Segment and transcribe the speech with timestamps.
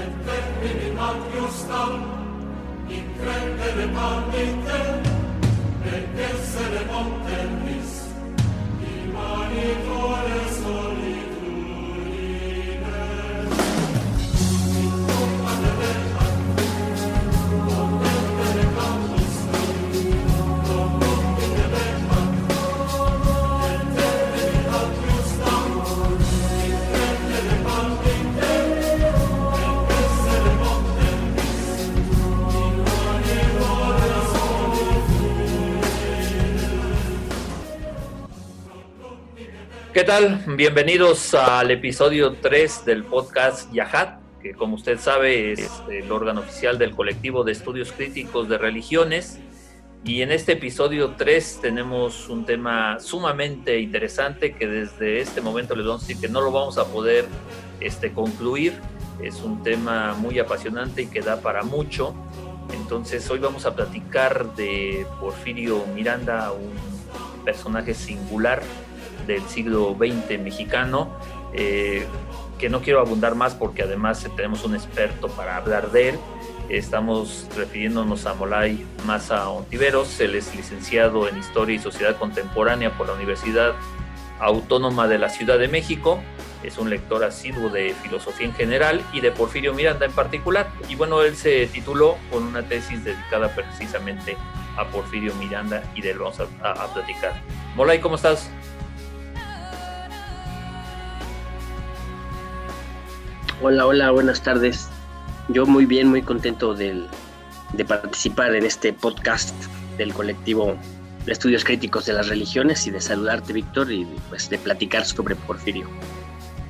[0.00, 1.92] et termini ad justam,
[2.88, 3.86] in credere
[40.12, 40.44] tal?
[40.58, 46.76] Bienvenidos al episodio 3 del podcast Yahat, que como usted sabe es el órgano oficial
[46.76, 49.38] del colectivo de estudios críticos de religiones.
[50.04, 55.86] Y en este episodio 3 tenemos un tema sumamente interesante que desde este momento les
[55.86, 57.24] vamos a decir que no lo vamos a poder
[57.80, 58.74] este, concluir.
[59.22, 62.14] Es un tema muy apasionante y que da para mucho.
[62.74, 68.62] Entonces hoy vamos a platicar de Porfirio Miranda, un personaje singular
[69.26, 71.10] del siglo XX mexicano,
[71.52, 72.06] eh,
[72.58, 76.18] que no quiero abundar más porque además tenemos un experto para hablar de él.
[76.68, 83.08] Estamos refiriéndonos a Molay Maza Ontiveros, él es licenciado en Historia y Sociedad Contemporánea por
[83.08, 83.74] la Universidad
[84.40, 86.20] Autónoma de la Ciudad de México,
[86.62, 90.68] es un lector asiduo de filosofía en general y de Porfirio Miranda en particular.
[90.88, 94.36] Y bueno, él se tituló con una tesis dedicada precisamente
[94.76, 97.34] a Porfirio Miranda y de él vamos a, a- a platicar.
[97.76, 98.48] Molay, ¿cómo estás?
[103.62, 104.88] Hola, hola, buenas tardes.
[105.48, 107.06] Yo muy bien, muy contento de
[107.86, 109.54] participar en este podcast
[109.96, 110.76] del colectivo
[111.24, 115.36] de estudios críticos de las religiones y de saludarte, Víctor, y pues de platicar sobre
[115.36, 115.86] Porfirio.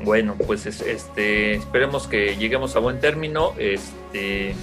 [0.05, 3.55] Bueno, pues es- este, esperemos que lleguemos a buen término.
[3.57, 4.55] Este,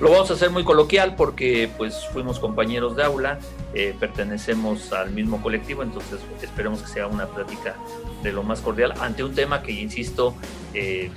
[0.00, 3.38] lo vamos a hacer muy coloquial porque pues fuimos compañeros de aula,
[3.72, 7.74] eh, pertenecemos al mismo colectivo, entonces esperemos que sea una plática
[8.22, 10.34] de lo más cordial ante un tema que, insisto,
[10.74, 11.10] eh,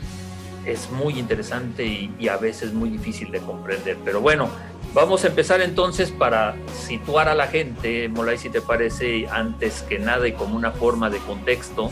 [0.67, 3.97] es muy interesante y, a veces muy difícil de comprender.
[4.03, 4.49] Pero bueno,
[4.93, 9.97] vamos a empezar entonces para situar a la gente, Molay, si te parece, antes que
[9.97, 11.89] nada y como una forma de contexto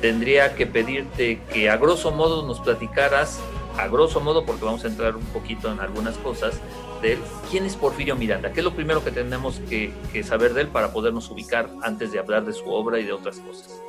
[0.00, 3.38] tendría que pedirte que a grosso modo nos platicaras,
[3.76, 6.58] a grosso modo, porque vamos a entrar un poquito en algunas cosas,
[7.02, 7.18] de.
[7.50, 8.52] ¿Quién es Porfirio Miranda?
[8.52, 12.12] ¿Qué es lo primero que tenemos que, que saber de él para podernos ubicar antes
[12.12, 13.80] de hablar de su obra y de otras cosas?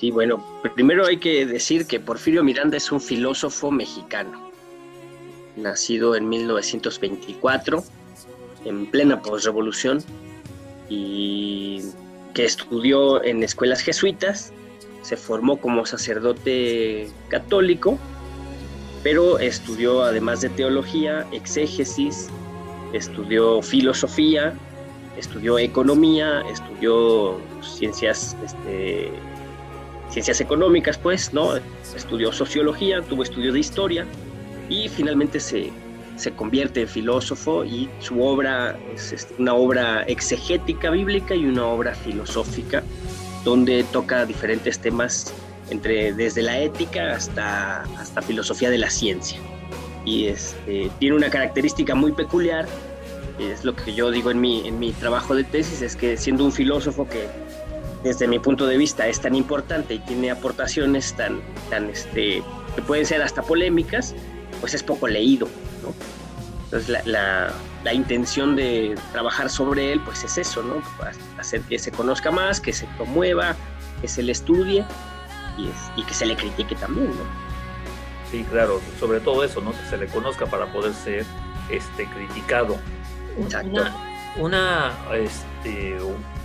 [0.00, 0.42] Sí, bueno,
[0.74, 4.50] primero hay que decir que Porfirio Miranda es un filósofo mexicano,
[5.56, 7.84] nacido en 1924,
[8.64, 10.02] en plena posrevolución,
[10.88, 11.82] y
[12.32, 14.54] que estudió en escuelas jesuitas,
[15.02, 17.98] se formó como sacerdote católico,
[19.02, 22.30] pero estudió además de teología, exégesis,
[22.94, 24.54] estudió filosofía,
[25.18, 29.12] estudió economía, estudió ciencias este,
[30.10, 31.56] ciencias económicas, pues, ¿no?
[31.94, 34.06] Estudió sociología, tuvo estudios de historia
[34.68, 35.70] y finalmente se,
[36.16, 41.94] se convierte en filósofo y su obra es una obra exegética bíblica y una obra
[41.94, 42.82] filosófica
[43.44, 45.32] donde toca diferentes temas
[45.70, 49.38] entre desde la ética hasta, hasta filosofía de la ciencia.
[50.04, 52.66] Y este, tiene una característica muy peculiar,
[53.38, 56.44] es lo que yo digo en mi, en mi trabajo de tesis, es que siendo
[56.44, 57.26] un filósofo que
[58.02, 62.42] desde mi punto de vista es tan importante y tiene aportaciones tan, tan este,
[62.74, 64.14] que pueden ser hasta polémicas,
[64.60, 65.48] pues es poco leído.
[65.82, 65.94] ¿no?
[66.64, 67.52] Entonces la, la,
[67.84, 70.82] la, intención de trabajar sobre él pues es eso, ¿no?
[71.38, 73.56] hacer que se conozca más, que se promueva,
[74.00, 74.84] que se le estudie
[75.58, 77.08] y, es, y que se le critique también.
[77.08, 77.50] ¿no?
[78.30, 79.72] Sí, claro, sobre todo eso, ¿no?
[79.72, 81.26] que se le conozca para poder ser
[81.70, 82.78] este, criticado.
[83.38, 83.70] Exacto.
[83.70, 83.96] Una,
[84.36, 85.98] una este,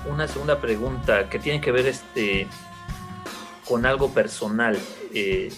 [0.10, 2.48] una segunda pregunta que tiene que ver este,
[3.68, 4.78] con algo personal,
[5.14, 5.52] eh,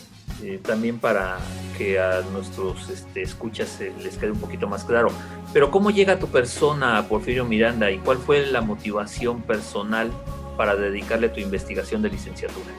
[0.44, 1.38] eh, también para
[1.78, 5.10] que a nuestros este, escuchas eh, les quede un poquito más claro.
[5.54, 10.12] Pero ¿cómo llega tu persona Porfirio Miranda y cuál fue la motivación personal
[10.58, 12.72] para dedicarle tu investigación de licenciatura?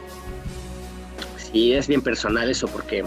[1.37, 3.05] Sí, es bien personal eso porque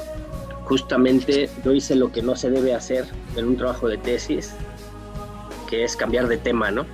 [0.65, 3.05] justamente yo hice lo que no se debe hacer
[3.35, 4.53] en un trabajo de tesis,
[5.69, 6.85] que es cambiar de tema, ¿no?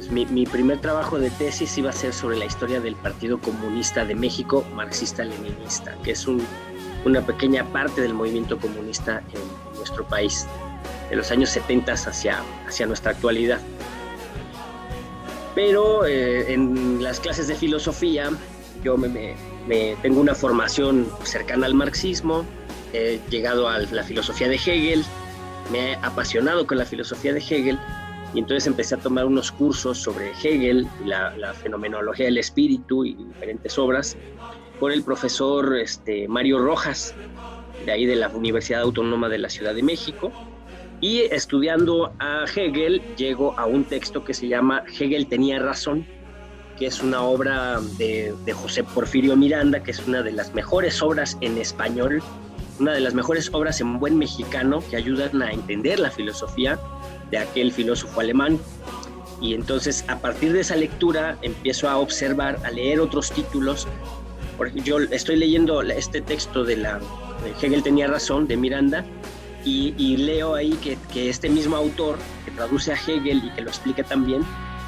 [0.00, 3.38] Pues mi, mi, primer trabajo de tesis iba a ser sobre la historia del Partido
[3.38, 6.42] Comunista de México, marxista-leninista, que es un,
[7.04, 10.46] una pequeña parte del movimiento comunista en nuestro país,
[11.10, 13.60] de los años 70 hacia, hacia nuestra actualidad.
[15.54, 18.30] Pero eh, en las clases de filosofía
[18.82, 19.34] yo me, me-
[19.68, 22.46] me- tengo una formación cercana al marxismo,
[22.94, 25.04] he llegado a la filosofía de Hegel,
[25.70, 27.78] me he apasionado con la filosofía de Hegel
[28.34, 33.76] y entonces empecé a tomar unos cursos sobre Hegel la, fenomenología del espíritu y diferentes
[33.78, 34.16] obras
[34.78, 37.14] por el profesor este, Mario Rojas,
[37.84, 40.32] de ahí de la Universidad Autónoma de la Ciudad de México.
[41.00, 46.06] Y estudiando a Hegel, llego a un texto que se llama Hegel tenía razón,
[46.78, 51.02] que es una obra de, de José Porfirio Miranda, que es una de las mejores
[51.02, 52.22] obras en español,
[52.78, 56.78] una de las mejores obras en buen mexicano que ayudan a entender la filosofía
[57.30, 58.58] de aquel filósofo alemán.
[59.40, 63.88] Y entonces a partir de esa lectura empiezo a observar, a leer otros títulos.
[64.56, 67.00] Porque yo estoy leyendo este texto de la
[67.62, 69.04] Hegel tenía razón, de Miranda,
[69.64, 73.62] y, y leo ahí que, que este mismo autor, que traduce a Hegel y que
[73.62, 74.42] lo explica también,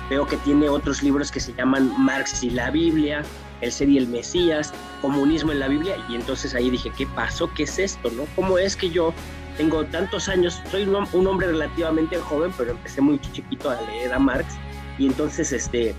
[0.09, 3.23] veo que tiene otros libros que se llaman Marx y la Biblia,
[3.61, 7.51] El ser y el Mesías, Comunismo en la Biblia, y entonces ahí dije, ¿qué pasó?
[7.55, 8.11] ¿Qué es esto?
[8.11, 8.25] ¿no?
[8.35, 9.13] ¿Cómo es que yo
[9.57, 14.13] tengo tantos años, soy un, un hombre relativamente joven, pero empecé muy chiquito a leer
[14.13, 14.57] a Marx,
[14.99, 15.95] y entonces este,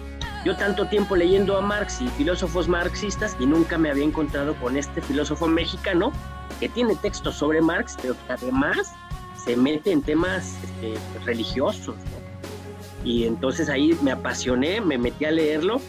[0.45, 4.77] yo tanto tiempo leyendo a Marx y filósofos marxistas y nunca me había encontrado con
[4.77, 6.11] este filósofo mexicano
[6.59, 8.94] que tiene textos sobre Marx, pero que además
[9.44, 10.94] se mete en temas este,
[11.25, 11.95] religiosos.
[11.95, 13.03] ¿no?
[13.03, 15.81] Y entonces ahí me apasioné, me metí a leerlo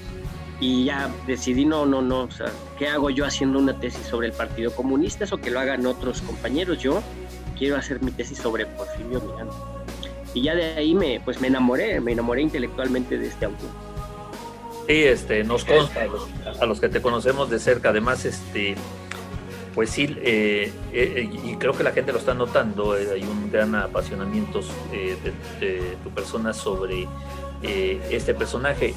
[0.60, 2.46] y ya decidí, no, no, no, o sea,
[2.78, 5.24] ¿qué hago yo haciendo una tesis sobre el Partido Comunista?
[5.24, 7.02] Eso que lo hagan otros compañeros, yo
[7.58, 9.54] quiero hacer mi tesis sobre Porfirio Miranda.
[10.34, 13.68] Y ya de ahí me, pues me enamoré, me enamoré intelectualmente de este autor.
[14.86, 16.02] Sí, este, nos consta
[16.60, 17.88] a los, que te conocemos de cerca.
[17.90, 18.74] Además, este,
[19.74, 22.98] pues sí, eh, eh, y creo que la gente lo está notando.
[22.98, 24.60] eh, hay un gran apasionamiento
[24.90, 27.06] de, tu persona sobre
[27.62, 28.94] este personaje.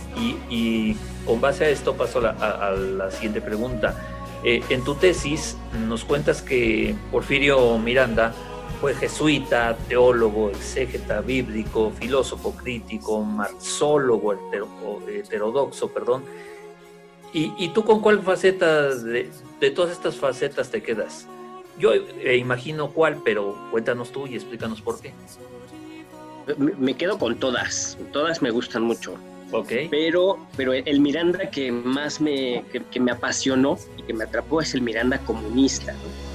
[0.49, 3.95] Y, con base a esto paso la, a- la siguiente pregunta.
[4.43, 5.57] En tu tesis
[5.87, 8.33] nos cuentas que Porfirio Miranda
[8.79, 14.33] fue jesuita, teólogo, exégeta bíblico, filósofo crítico, marxólogo
[15.07, 16.23] heterodoxo, perdón.
[17.33, 19.29] ¿Y, y tú con cuál faceta de,
[19.59, 21.27] de todas estas facetas te quedas?
[21.77, 25.13] Yo eh, imagino cuál, pero cuéntanos tú y explícanos por qué.
[26.57, 29.15] Me, me quedo con todas, todas me gustan mucho.
[29.51, 29.71] Ok.
[29.89, 34.61] Pero, pero el Miranda que más me, que, que me apasionó y que me atrapó
[34.61, 36.26] es el Miranda comunista, ¿no?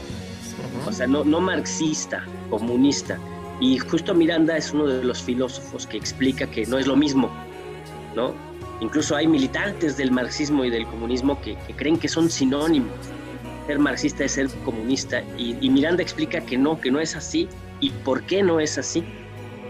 [0.86, 3.19] O sea, no, no marxista, comunista.
[3.60, 7.30] Y justo Miranda es uno de los filósofos que explica que no es lo mismo,
[8.16, 8.34] ¿no?
[8.80, 12.92] Incluso hay militantes del marxismo y del comunismo que, que creen que son sinónimos.
[13.69, 15.22] Ser marxista es ser comunista.
[15.38, 17.48] Y, y Miranda explica que no, que no es así
[17.78, 19.04] y por qué no es así.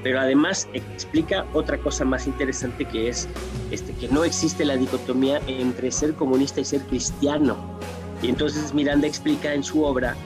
[0.03, 3.29] Pero además explica otra cosa más interesante que es
[3.71, 7.57] este, que no existe la dicotomía entre ser comunista y ser cristiano.
[8.23, 10.17] Y entonces Miranda explica en su obra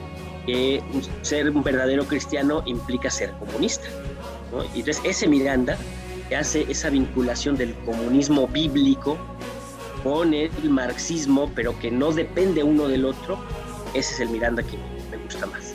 [0.47, 0.81] que
[1.21, 3.87] ser un verdadero cristiano implica ser comunista.
[4.51, 4.63] ¿no?
[4.73, 5.77] Y entonces ese Miranda
[6.29, 9.17] que hace esa vinculación del comunismo bíblico
[10.03, 13.37] con el marxismo, pero que no depende uno del otro,
[13.93, 14.77] ese es el Miranda que
[15.11, 15.73] me gusta más.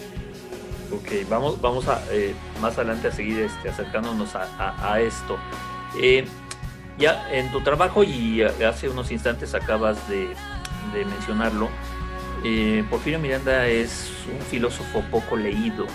[0.93, 5.39] Ok, vamos, vamos a eh, más adelante a seguir este, acercándonos a, a- a esto.
[6.01, 6.27] Eh,
[6.99, 10.29] ya en tu trabajo y hace unos instantes acabas de,
[10.93, 11.71] de mencionarlo,
[12.45, 15.87] eh, Porfirio Miranda es un filósofo poco leído.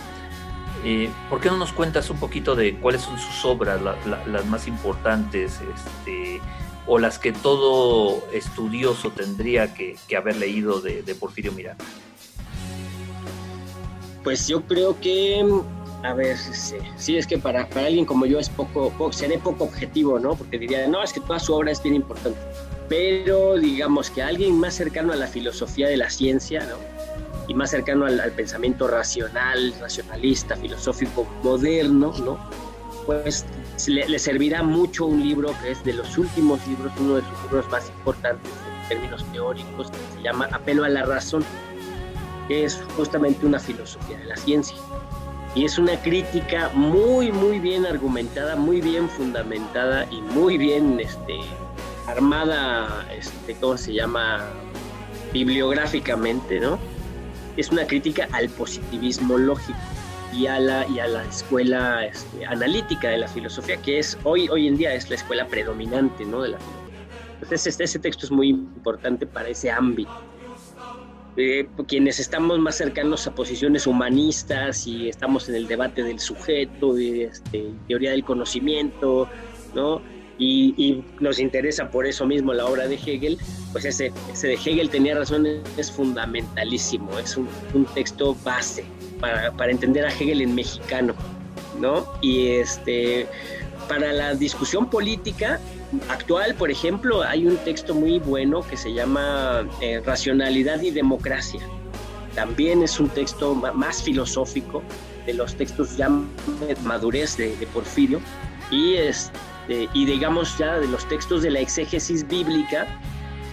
[0.83, 4.25] Eh, ¿Por qué no nos cuentas un poquito de cuáles son sus obras, la- la-
[4.27, 6.39] las más importantes, este,
[6.85, 11.83] o las que todo estudioso tendría que, haber leído de Porfirio Miranda?
[14.23, 15.41] Pues yo creo que,
[16.03, 19.37] a ver, sí, sí, es que para, para alguien como yo es poco, poco, seré
[19.37, 20.35] poco objetivo, ¿no?
[20.35, 22.39] Porque diría, no, es que toda su obra es bien importante.
[22.87, 26.77] Pero digamos que alguien más cercano a la filosofía de la ciencia, ¿no?
[27.47, 32.37] Y más cercano al, al pensamiento racional, racionalista, filosófico moderno, ¿no?
[33.05, 33.45] Pues
[33.87, 37.43] le, le servirá mucho un libro que es de los últimos libros, uno de sus
[37.43, 38.51] libros más importantes
[38.81, 41.43] en términos teóricos, que se llama Apelo a la Razón
[42.47, 44.77] que es justamente una filosofía de la ciencia.
[45.55, 51.39] Y es una crítica muy, muy bien argumentada, muy bien fundamentada y muy bien este,
[52.05, 54.45] armada, este, ¿cómo se llama?
[55.33, 56.77] Bibliográficamente, ¿no?
[57.57, 59.79] Es una crítica al positivismo lógico
[60.31, 64.47] y a la, y a la escuela este, analítica de la filosofía, que es hoy,
[64.49, 66.43] hoy en día es la escuela predominante, ¿no?
[66.43, 66.87] De la filosofía.
[67.41, 70.26] Entonces, este, ese texto es muy importante para ese ámbito
[71.37, 76.93] eh, quienes estamos más cercanos a posiciones humanistas y estamos en el debate del sujeto,
[76.93, 79.29] de este, teoría del conocimiento,
[79.73, 80.01] ¿no?
[80.39, 83.37] y, nos interesa por eso mismo la obra de Hegel,
[83.71, 88.83] pues ese, ese de Hegel tenía razón, es fundamentalísimo, es un, un texto base
[89.19, 91.15] para, para, entender a Hegel en mexicano,
[91.79, 92.05] ¿no?
[92.21, 93.27] Y este,
[93.87, 95.59] para la discusión política
[96.09, 101.61] actual, por ejemplo, hay un texto muy bueno que se llama eh, Racionalidad y Democracia.
[102.35, 104.83] También es un texto más filosófico
[105.25, 106.09] de los textos ya
[106.83, 108.21] madurez de, Porfirio
[108.71, 109.31] y es
[109.69, 112.87] y digamos ya de los textos de la exégesis bíblica,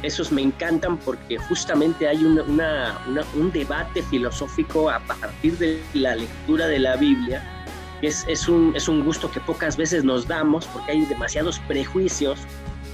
[0.05, 6.79] esos me encantan porque justamente hay un debate filosófico a partir de la lectura de
[6.79, 7.64] la Biblia.
[8.03, 12.41] Es, es, un, es un gusto que pocas veces nos damos porque hay demasiados prejuicios,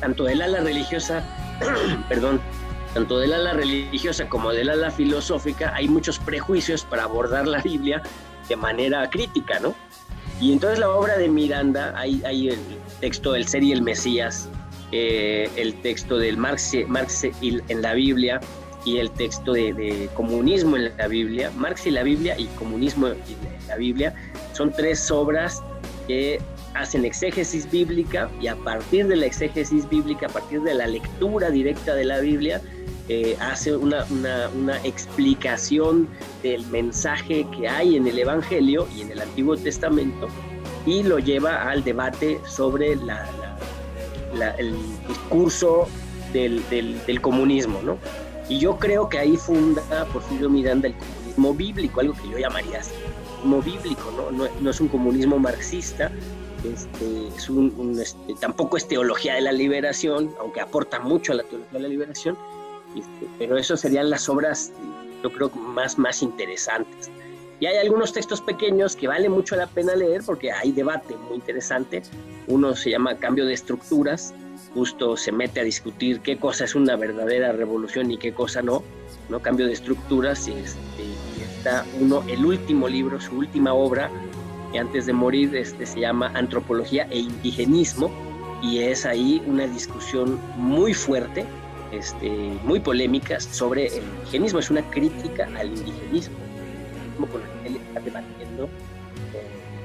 [0.00, 1.24] tanto del ala religiosa,
[2.08, 2.40] perdón,
[2.94, 8.02] tanto del ala religiosa como del ala filosófica, hay muchos prejuicios para abordar la Biblia
[8.48, 9.74] de manera crítica, ¿no?
[10.40, 12.58] Y entonces la obra de Miranda, hay, hay el
[13.00, 14.48] texto del ser y el Mesías,
[14.92, 18.40] eh, el texto del Marx, Marx en la Biblia
[18.84, 21.52] y el texto de, comunismo en la Biblia.
[21.56, 23.18] Marx y la Biblia y comunismo en
[23.68, 24.14] la Biblia
[24.60, 25.62] son tres obras
[26.06, 26.38] que
[26.74, 31.48] hacen exégesis bíblica y a partir de la exégesis bíblica, a partir de la lectura
[31.48, 32.60] directa de la Biblia,
[33.08, 36.06] eh, hace una, una, una, explicación
[36.42, 40.28] del mensaje que hay en el Evangelio y en el Antiguo Testamento
[40.84, 43.26] y lo lleva al debate sobre la,
[44.58, 44.74] el
[45.08, 45.88] discurso
[46.34, 47.96] del, del, comunismo, ¿no?
[48.50, 52.80] Y yo creo que ahí funda Porfirio Miranda el comunismo bíblico, algo que yo llamaría
[52.80, 52.92] así,
[53.42, 54.48] comunismo bíblico, ¿no?
[54.60, 56.10] No, es un comunismo marxista,
[56.64, 61.80] este, este, tampoco es teología de la liberación, aunque aporta mucho a la teología de
[61.80, 62.36] la liberación,
[62.96, 64.72] este, pero eso serían las obras,
[65.22, 67.10] yo creo, más, más interesantes.
[67.60, 71.36] Y hay algunos textos pequeños que vale mucho la pena leer porque hay debate muy
[71.36, 72.02] interesante.
[72.46, 74.32] Uno se llama Cambio de Estructuras,
[74.72, 78.82] justo se mete a discutir qué cosa es una verdadera revolución y qué cosa no,
[79.28, 79.40] ¿no?
[79.40, 81.04] Cambio de Estructuras, este,
[82.28, 84.10] el último libro, su última obra,
[84.72, 88.10] que antes de morir este, se llama Antropología e Indigenismo,
[88.62, 91.46] y es ahí una discusión muy fuerte
[91.92, 92.30] este,
[92.64, 96.36] muy polémicas sobre el indigenismo, es una crítica al indigenismo,
[97.32, 98.68] con el que él está debatiendo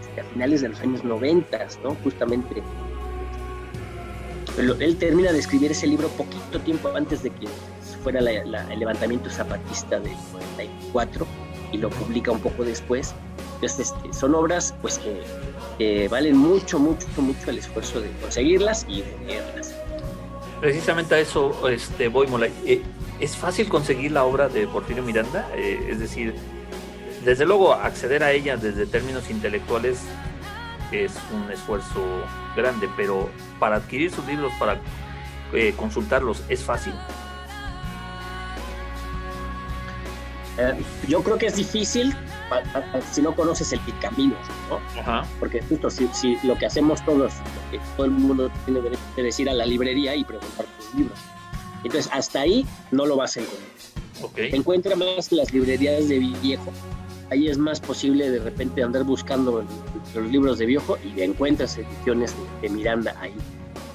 [0.01, 1.95] este, a finales de los años 90, ¿no?
[2.03, 2.61] justamente.
[4.57, 7.47] él termina de escribir ese libro poquito tiempo antes de que
[8.03, 10.13] fuera el levantamiento zapatista del
[10.57, 11.25] 94
[11.77, 13.13] lo publica un poco después.
[13.55, 15.21] Entonces, este, son obras pues que,
[15.77, 19.75] que, valen mucho, mucho, mucho el esfuerzo de conseguirlas y de leerlas
[20.65, 22.47] precisamente a eso este, voy, Mola.
[22.65, 22.81] Eh,
[23.19, 25.47] ¿Es fácil conseguir la obra de Porfirio Miranda?
[25.55, 26.33] Eh, es decir,
[27.23, 29.99] desde luego acceder a ella desde términos intelectuales
[30.91, 32.01] es un esfuerzo
[32.55, 33.29] grande, pero
[33.59, 34.79] para adquirir sus libros, para
[35.53, 36.93] eh, consultarlos, ¿es fácil?
[41.07, 42.15] Yo creo que es difícil
[43.11, 44.35] si no conoces el camino,
[44.69, 45.23] ¿no?
[45.39, 47.33] Porque justo si, si, lo que hacemos todos,
[47.97, 51.19] todo el mundo tiene derecho de decir a la librería y preguntar por libros.
[51.83, 53.69] Entonces, hasta ahí no lo vas a encontrar.
[54.21, 54.49] Okay.
[54.53, 56.71] Encuentra más las librerías de viejo.
[57.29, 59.63] Ahí es más posible de repente andar buscando
[60.13, 63.33] los libros de viejo y encuentras ediciones de, de Miranda ahí.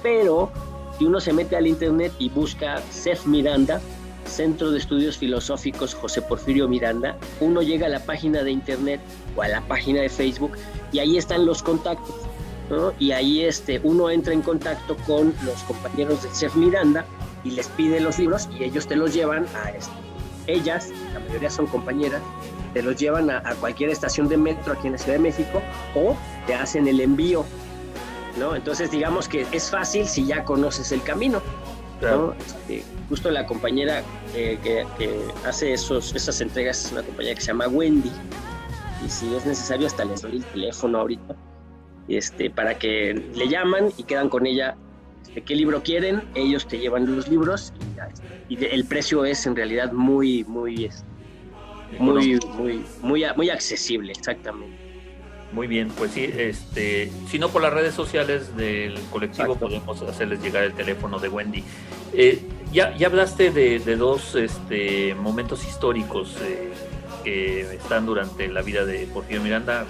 [0.03, 0.51] Pero
[0.97, 3.81] si uno se mete al internet y busca Seth Miranda,
[4.25, 9.01] Centro de Estudios Filosóficos José Porfirio Miranda, uno llega a la página de internet
[9.35, 10.53] o a la página de Facebook
[10.91, 12.15] y ahí están los contactos.
[12.69, 12.93] ¿no?
[12.99, 17.05] Y ahí este, uno entra en contacto con los compañeros de Chef Miranda
[17.43, 19.91] y les pide los libros y ellos te los llevan a este,
[20.47, 22.21] ellas, la mayoría son compañeras,
[22.73, 25.61] te los llevan a, cualquier estación de metro aquí en la Ciudad de México
[25.95, 26.15] o
[26.47, 27.45] te hacen el envío.
[28.39, 28.55] ¿no?
[28.55, 31.41] Entonces digamos que es fácil si ya conoces el camino.
[32.01, 34.03] Este, justo la compañera
[34.33, 34.85] que,
[35.45, 38.11] hace esos, esas entregas es una compañera que se llama Wendy.
[39.05, 41.35] Y si es necesario, hasta les doy el teléfono ahorita.
[42.07, 44.75] Este, para que le llaman y quedan con ella
[45.33, 47.73] de qué libro quieren, ellos te llevan los libros
[48.49, 51.05] y, el precio es en realidad muy, muy, este,
[51.99, 54.80] muy, muy, muy, muy accesible, exactamente.
[55.53, 60.41] Muy bien, pues sí, este, si no por las redes sociales del colectivo podemos hacerles
[60.41, 61.63] llegar el teléfono de Wendy.
[62.13, 62.41] Eh,
[62.71, 66.71] ya, ya hablaste de, dos este, momentos históricos eh,
[67.25, 69.85] que están durante la vida de Porfirio Miranda.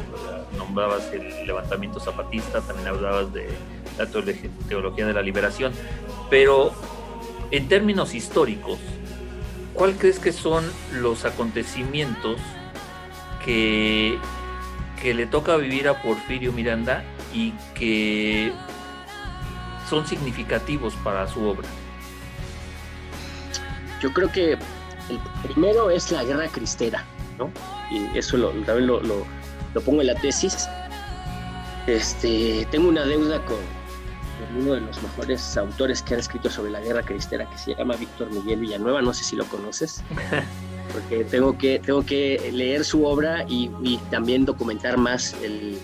[0.58, 3.48] Nombrabas el levantamiento zapatista, también hablabas de
[4.00, 4.08] la
[4.68, 5.74] teología de la liberación.
[6.32, 6.74] Pero
[7.51, 8.80] en términos históricos,
[9.75, 12.38] ¿cuál crees que son los acontecimientos
[13.46, 14.18] que
[15.01, 17.03] que le toca vivir a Porfirio Miranda
[17.34, 18.53] y que
[19.89, 21.67] son significativos para su obra?
[24.01, 27.03] Yo creo que el primero es la guerra cristera,
[27.38, 27.51] ¿no?
[27.89, 29.25] Y eso lo, también lo, lo,
[29.74, 30.67] lo pongo en la tesis.
[31.88, 36.72] Este, tengo una deuda con, con, uno de los mejores autores que han escrito sobre
[36.72, 40.03] la guerra cristera, que se llama Víctor Miguel Villanueva, no sé si lo conoces,
[40.93, 45.77] porque tengo que, tengo que leer su obra y, y también documentar más el, el,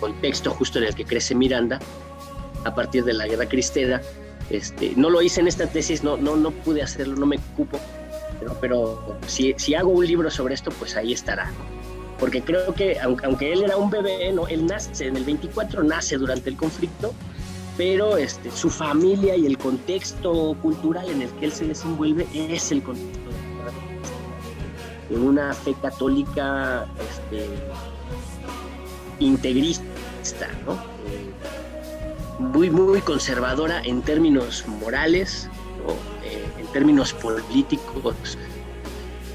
[0.00, 1.78] contexto justo en el que crece Miranda
[2.64, 4.02] a partir de la guerra cristera.
[4.50, 7.78] Este, no lo hice en esta tesis, no, no, no pude hacerlo, no me cupo,
[8.40, 11.52] pero, pero si, si, hago un libro sobre esto, pues ahí estará.
[12.18, 14.48] Porque creo que, aunque, aunque, él era un bebé, ¿no?
[14.48, 17.14] él nace en el 24, nace durante el conflicto,
[17.76, 22.72] pero este, su familia y el contexto cultural en el que él se desenvuelve es
[22.72, 23.31] el contexto
[25.12, 27.46] de una fe católica este,
[29.18, 30.78] integrista, ¿no?
[32.38, 35.50] muy, muy conservadora en términos morales,
[35.86, 35.92] ¿no?
[36.26, 38.38] eh, en términos políticos,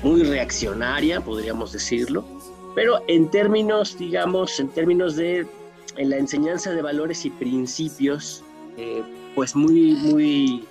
[0.01, 2.25] muy reaccionaria, podríamos decirlo,
[2.74, 5.48] pero en términos, digamos, en términos de
[5.96, 8.43] en la enseñanza de valores y principios,
[8.77, 9.03] eh,
[9.36, 10.65] pues muy, muy,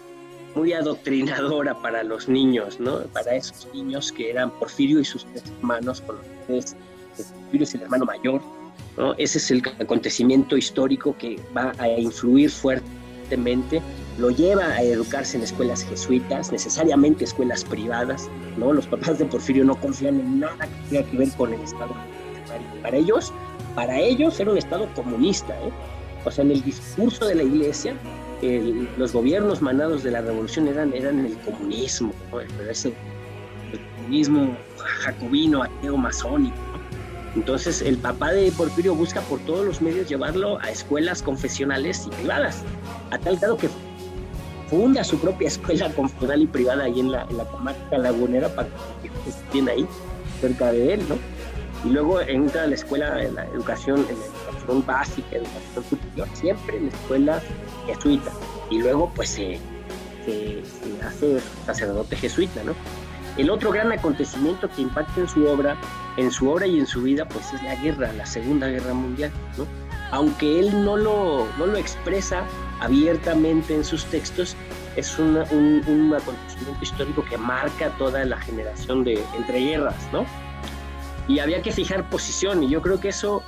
[0.57, 3.01] muy adoctrinadora para los niños, ¿no?
[3.13, 6.77] Para esos niños que eran Porfirio y sus tres hermanos, con los tres,
[7.17, 8.41] Porfirio es el hermano mayor,
[8.97, 9.13] ¿no?
[9.19, 13.83] Ese es el acontecimiento histórico que va a influir fuertemente,
[14.19, 18.73] lo lleva a educarse en escuelas jesuitas, necesariamente escuelas privadas, ¿no?
[18.73, 21.95] Los papás de Porfirio no confían en nada que tenga que ver con el Estado.
[22.83, 23.31] Para ellos,
[23.75, 25.71] para ellos era un Estado comunista, ¿eh?
[26.25, 27.95] O sea, en el discurso de la Iglesia,
[28.43, 32.41] el, los gobiernos manados de la revolución eran, eran el comunismo, ¿no?
[32.41, 32.93] el, ese,
[33.97, 36.57] comunismo jacobino, ateo, masónico.
[37.35, 42.11] Entonces el papá de Porfirio busca por todos los medios llevarlo a escuelas confesionales y
[42.11, 42.63] privadas,
[43.11, 43.69] a tal grado que
[44.69, 48.69] funda su propia escuela confesional y privada ahí en la, en la comarca lagunera para
[49.03, 49.87] que estén ahí
[50.41, 51.17] cerca de él, ¿no?
[51.87, 56.29] Y luego entra a la escuela, en la educación, en la educación básica, educación superior,
[56.35, 57.43] siempre en la escuela
[57.87, 58.33] jesuita.
[58.71, 59.61] Y luego pues se
[61.07, 62.75] hace sacerdote jesuita, ¿no?
[63.37, 65.77] El otro gran acontecimiento que impacta en su obra,
[66.17, 69.31] en su obra y en su vida, pues es la guerra, la Segunda Guerra Mundial,
[69.57, 69.67] ¿no?
[70.11, 72.45] Aunque él no lo, no lo expresa
[72.81, 74.57] abiertamente en sus textos,
[74.97, 80.25] es una, un, un, acontecimiento histórico que marca toda la generación de entreguerras, ¿no?
[81.29, 83.43] Y había que fijar posición, y yo creo que eso,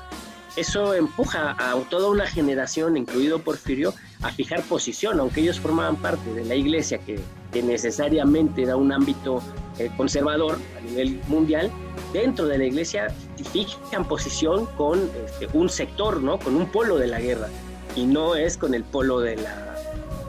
[0.57, 6.33] eso empuja a toda una generación, incluido Porfirio, a fijar posición, aunque ellos formaban parte
[6.35, 7.21] de la iglesia, que,
[7.53, 9.43] que necesariamente era un ámbito
[9.79, 11.71] eh, conservador a nivel mundial,
[12.13, 13.15] dentro de la iglesia
[13.53, 16.39] fijan posición con este, un sector, ¿no?
[16.39, 17.49] con un polo de la guerra,
[17.95, 19.77] y no es con el polo de la,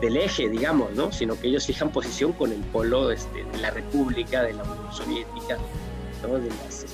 [0.02, 1.12] del eje, digamos, ¿no?
[1.12, 4.94] sino que ellos fijan posición con el polo este, de la República, de la Unión
[4.94, 5.58] Soviética,
[6.22, 6.38] ¿no?
[6.38, 6.86] de las,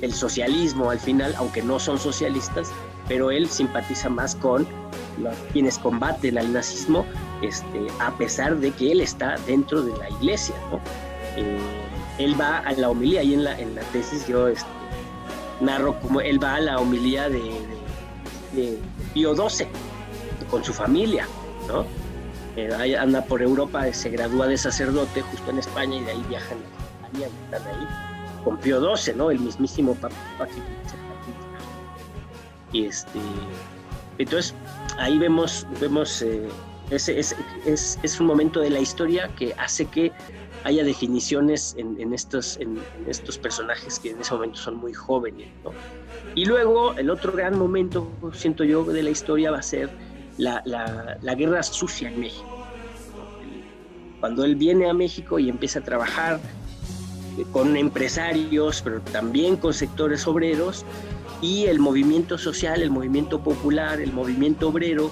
[0.00, 2.70] del socialismo al final, aunque no son socialistas,
[3.08, 4.66] pero él simpatiza más con
[5.52, 7.04] quienes combaten al nazismo,
[7.42, 10.54] este, a pesar de que él está dentro de la iglesia.
[10.70, 10.80] ¿no?
[11.36, 11.58] Eh,
[12.18, 14.68] él va a la homilía y en la, en la tesis yo este,
[15.60, 17.42] narro cómo él va a la homilía de,
[18.52, 18.78] de,
[19.14, 19.66] Pío XII
[20.50, 21.26] con su familia,
[21.66, 21.84] ¿no?
[22.56, 26.58] Eh, anda por Europa, se gradúa de sacerdote justo en España y de ahí viajan
[27.02, 28.09] a y están ahí
[28.44, 29.30] con Pío XII, ¿no?
[29.30, 30.14] El mismísimo Papa
[32.72, 33.18] y este
[34.18, 34.54] entonces
[34.98, 36.48] ahí vemos vemos eh,
[36.90, 40.12] ese, es, es, es, un momento de la historia que hace que
[40.64, 44.92] haya definiciones en, en estos, en, en, estos personajes que en ese momento son muy
[44.92, 45.48] jóvenes.
[45.64, 45.70] ¿no?
[46.34, 49.90] Y luego el otro gran momento, siento yo, de la historia va a ser
[50.36, 52.66] la, la, la guerra sucia en México.
[54.18, 56.40] Cuando él viene a México y empieza a trabajar
[57.52, 60.84] con empresarios, pero también con sectores obreros,
[61.40, 65.10] y el movimiento social, el movimiento popular, el movimiento obrero,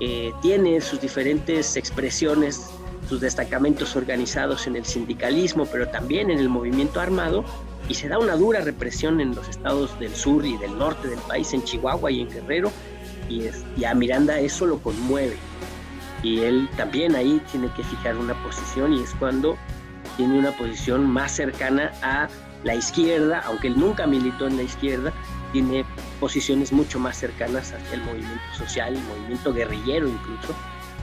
[0.00, 2.70] eh, tiene sus diferentes expresiones
[3.08, 7.44] sus destacamentos organizados en el sindicalismo, pero también en el movimiento armado,
[7.88, 11.18] y se da una dura represión en los estados del sur y del norte del
[11.20, 12.72] país, en Chihuahua y en Guerrero,
[13.28, 15.36] y, a Miranda eso lo conmueve.
[16.22, 19.56] Y él también ahí tiene que fijar una posición y es cuando
[20.16, 22.28] tiene una posición más cercana a
[22.64, 25.12] la izquierda, aunque él nunca militó en la izquierda,
[25.52, 25.84] tiene
[26.18, 30.54] posiciones mucho más cercanas hacia el movimiento social, el movimiento guerrillero incluso,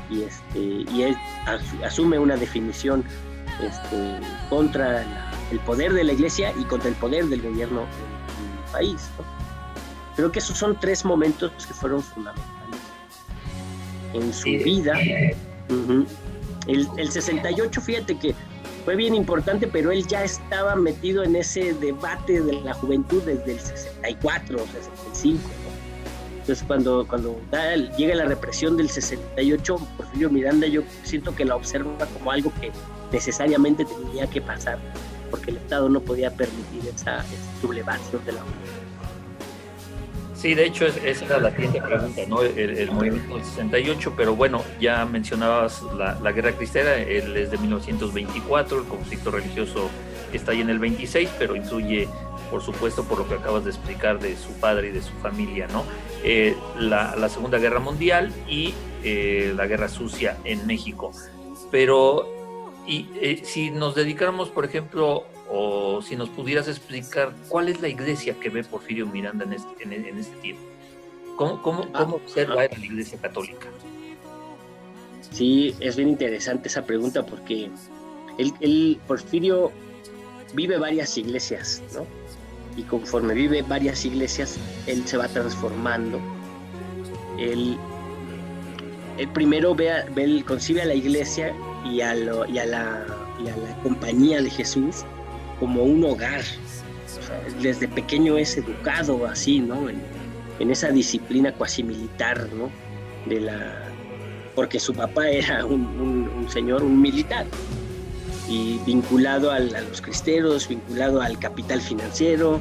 [0.10, 1.18] y, este, y él
[1.86, 3.04] asume una definición
[3.62, 4.20] este,
[4.50, 9.10] contra la, el poder de la iglesia y contra el poder del gobierno del, país.
[9.18, 9.26] ¿no?
[10.16, 12.80] Creo que esos son tres momentos que fueron fundamentales.
[14.14, 14.98] en su vida.
[16.68, 18.34] el, el 68, fíjate que
[18.84, 23.54] fue bien importante, pero él ya estaba metido en ese debate de la juventud desde
[23.54, 25.40] el 64 o 65.
[26.40, 27.40] Entonces, cuando, cuando
[27.98, 32.72] llega la represión del 68, Porfirio Miranda, yo siento que la observa como algo que
[33.12, 34.80] necesariamente tenía que pasar,
[35.30, 37.24] porque el Estado no podía permitir esa,
[37.62, 38.81] sublevación de la juventud.
[40.42, 42.42] Sí, de hecho, esa era la siguiente pregunta, ¿no?
[42.42, 48.80] El, movimiento del 68, pero bueno, ya mencionabas la, guerra cristera, él es de 1924,
[48.80, 49.92] el conflicto religioso
[50.34, 52.10] está ahí en el 26, pero incluye,
[52.50, 55.68] por supuesto, por lo que acabas de explicar de su padre y de su familia,
[55.68, 55.84] ¿no?
[56.24, 58.74] Eh, la, la, Segunda Guerra Mundial y
[59.04, 61.12] eh, la Guerra Sucia en México.
[61.70, 62.28] Pero,
[62.88, 67.90] y eh, si nos dedicáramos, por ejemplo, o si nos pudieras explicar cuál es la
[67.90, 70.64] iglesia que ve Porfirio Miranda en este, en, este tiempo.
[71.36, 73.68] ¿Cómo, cómo, ah, cómo observa la iglesia católica?
[75.32, 77.70] Sí, es bien interesante esa pregunta porque
[78.38, 79.72] el, Porfirio
[80.54, 82.06] vive varias iglesias, ¿no?
[82.78, 86.22] Y conforme vive varias iglesias, él se va transformando.
[87.38, 87.78] Él,
[89.34, 93.06] primero ve, ve, concibe a la iglesia y a, y a, la,
[93.44, 95.04] y a la compañía de Jesús
[95.62, 96.42] como un hogar.
[97.62, 99.88] desde pequeño es educado así, ¿no?
[99.88, 100.02] En,
[100.72, 102.70] esa disciplina cuasi militar, ¿no?
[103.28, 103.84] De la,
[104.56, 107.46] porque su papá era un, señor, un militar,
[108.48, 112.60] y vinculado a los cristeros, vinculado al capital financiero,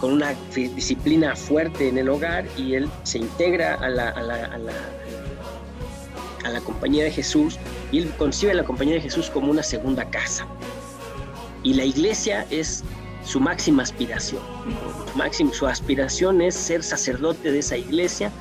[0.00, 4.44] con una disciplina fuerte en el hogar, y él se integra a la, a la,
[4.44, 4.72] a la,
[6.44, 7.58] a la compañía de Jesús,
[7.90, 10.46] y él concibe a la compañía de Jesús como una segunda casa
[11.62, 12.84] y la iglesia es
[13.24, 14.42] su máxima aspiración.
[15.32, 18.32] Su, su aspiración es ser sacerdote de esa iglesia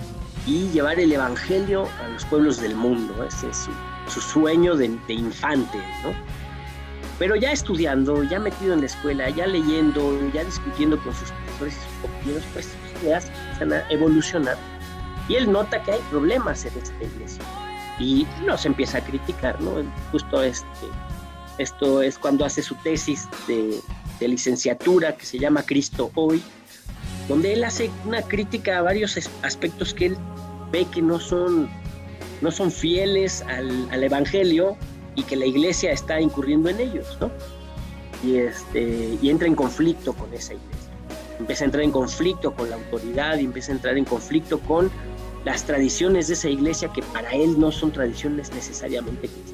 [0.45, 3.23] y llevar el evangelio a los pueblos del mundo.
[3.23, 3.67] Ese es
[4.07, 6.13] su, sueño de, infante, ¿no?
[7.17, 11.75] Pero ya estudiando, ya metido en la escuela, ya leyendo, ya discutiendo con sus profesores
[11.75, 12.69] y sus compañeros, pues
[13.03, 14.57] ideas empiezan a evolucionar.
[15.27, 17.43] Y él nota que hay problemas en esta iglesia.
[17.99, 19.83] Y nos empieza a criticar, ¿no?
[20.11, 20.87] Justo este,
[21.59, 23.79] esto es cuando hace su tesis de,
[24.27, 26.41] licenciatura que se llama Cristo Hoy,
[27.29, 30.17] donde él hace una crítica a varios aspectos que él
[30.71, 31.69] ve que no son,
[32.41, 34.75] no son fieles al, Evangelio
[35.15, 37.31] y que la iglesia está incurriendo en ellos, ¿no?
[38.23, 40.91] Y, este, y entra en conflicto con esa iglesia.
[41.39, 44.91] Empieza a entrar en conflicto con la autoridad y empieza a entrar en conflicto con
[45.45, 49.48] las tradiciones de esa iglesia que para él no son tradiciones necesariamente cristianas.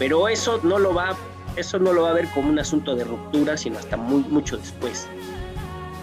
[0.00, 1.14] Pero eso no lo va,
[1.56, 4.56] eso no lo va a ver como un asunto de ruptura, sino hasta muy, mucho
[4.56, 5.06] después.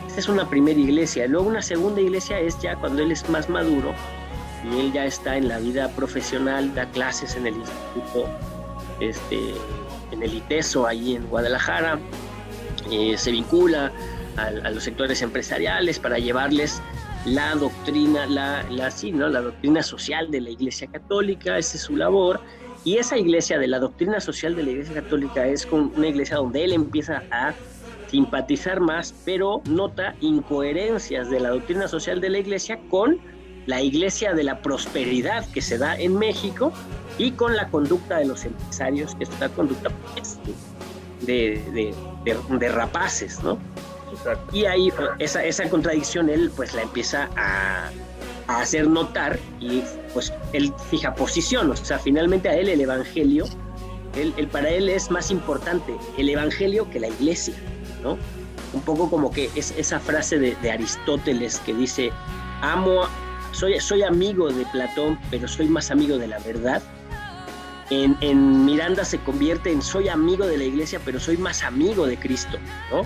[0.05, 1.25] Esta es una primera iglesia.
[1.25, 3.95] Luego una segunda iglesia es ya cuando él es más maduro
[4.63, 8.29] y él ya está en la vida profesional, da clases en el instituto,
[8.99, 9.55] este,
[10.11, 11.97] en el ITESO, ahí en Guadalajara,
[12.91, 13.91] eh, se vincula
[14.35, 16.83] a, los sectores empresariales para llevarles
[17.25, 19.27] la doctrina, la, la, sí, ¿no?
[19.27, 22.39] la doctrina social de la Iglesia Católica, esa es su labor,
[22.87, 26.63] y esa iglesia de la doctrina social de la Iglesia Católica es una iglesia donde
[26.63, 27.53] él empieza a
[28.09, 33.19] simpatizar más, pero nota incoherencias de la doctrina social de la iglesia con
[33.65, 36.71] la iglesia de la prosperidad que se da en México
[37.17, 40.39] y con la conducta de los empresarios, que es una conducta pues,
[41.25, 43.57] de, de, rapaces, ¿no?
[44.53, 47.91] Y ahí esa, esa contradicción él pues la empieza a,
[48.47, 49.83] a hacer notar y
[50.17, 53.45] pues él fija posición, o sea, finalmente a él el Evangelio,
[54.15, 57.53] él, para él es más importante el Evangelio que la iglesia,
[58.01, 58.17] ¿no?
[58.73, 62.11] Un poco como que es esa frase de, Aristóteles que dice,
[62.63, 63.03] amo,
[63.51, 66.81] soy, soy amigo de Platón, pero soy más amigo de la verdad.
[67.91, 72.07] En, en, Miranda se convierte en soy amigo de la iglesia, pero soy más amigo
[72.07, 72.57] de Cristo,
[72.89, 73.03] ¿no?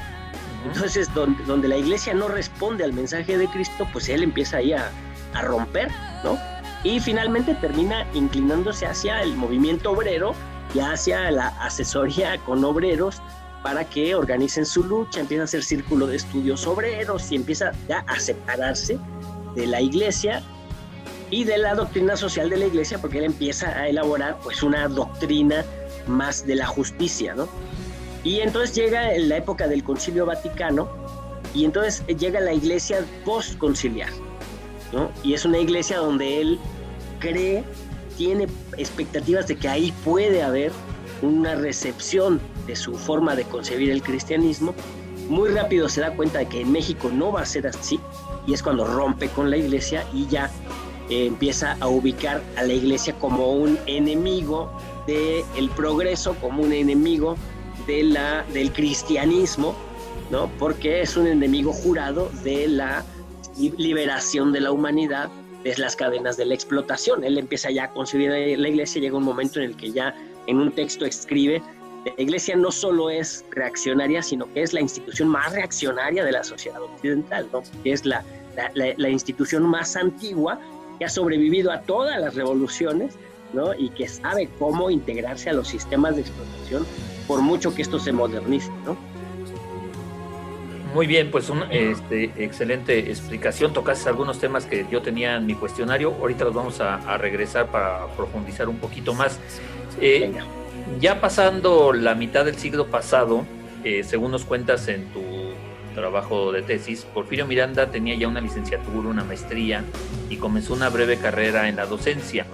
[0.65, 4.71] Entonces, donde, donde, la iglesia no responde al mensaje de Cristo, pues él empieza ahí
[4.71, 4.89] a,
[5.34, 5.89] a romper,
[6.24, 6.39] ¿no?
[6.83, 10.33] Y finalmente termina inclinándose hacia el movimiento obrero
[10.73, 13.21] y hacia la asesoría con obreros
[13.63, 18.03] para que organicen su lucha, empieza a hacer círculo de estudios obreros y empieza ya
[18.07, 18.97] a separarse
[19.55, 20.41] de la iglesia
[21.29, 24.87] y de la doctrina social de la iglesia porque él empieza a elaborar pues una
[24.87, 25.63] doctrina
[26.07, 27.47] más de la justicia, ¿no?
[28.23, 30.89] Y entonces llega la época del Concilio Vaticano
[31.53, 34.09] y entonces llega la iglesia postconciliar,
[35.23, 36.60] y es una iglesia donde él
[37.19, 37.63] cree,
[38.17, 40.71] tiene expectativas de que ahí puede haber
[41.21, 44.73] una recepción de su forma de concebir el cristianismo.
[45.30, 47.99] Muy rápido se da cuenta de que en México no va a ser así
[48.47, 50.51] y es cuando rompe con la iglesia y ya
[51.10, 54.71] eh, empieza a ubicar a la iglesia como un enemigo
[55.08, 57.36] del progreso, como un enemigo
[57.88, 59.75] de la, del cristianismo,
[60.30, 60.49] ¿no?
[60.60, 63.04] porque es un enemigo jurado de la
[63.78, 65.30] liberación de la humanidad
[65.63, 67.24] de las cadenas de la explotación.
[67.24, 70.15] Él empieza ya a concebir la iglesia, llega un momento en el que ya
[70.47, 71.62] en un texto escribe,
[72.06, 76.43] la iglesia no solo es reaccionaria, sino que es la institución más reaccionaria de la
[76.43, 77.62] sociedad occidental, ¿no?
[77.84, 78.24] es la,
[78.74, 80.60] la, la institución más antigua
[80.97, 83.13] que ha sobrevivido a todas las revoluciones
[83.54, 83.76] ¿no?
[83.76, 86.88] y que sabe cómo integrarse a los sistemas de explotación
[87.28, 88.71] por mucho que esto se modernice.
[88.84, 88.97] ¿no?
[90.93, 93.71] Muy bien, pues una este, excelente explicación.
[93.71, 96.13] Tocaste algunos temas que yo tenía en mi cuestionario.
[96.19, 99.39] Ahorita los vamos a, a regresar para profundizar un poquito más.
[100.01, 100.34] Eh,
[100.99, 103.45] ya pasando la mitad del siglo pasado,
[103.84, 105.21] eh, según nos cuentas en tu
[105.95, 109.84] trabajo de tesis, Porfirio Miranda tenía ya una licenciatura, una maestría
[110.30, 112.45] y comenzó una breve carrera en la docencia.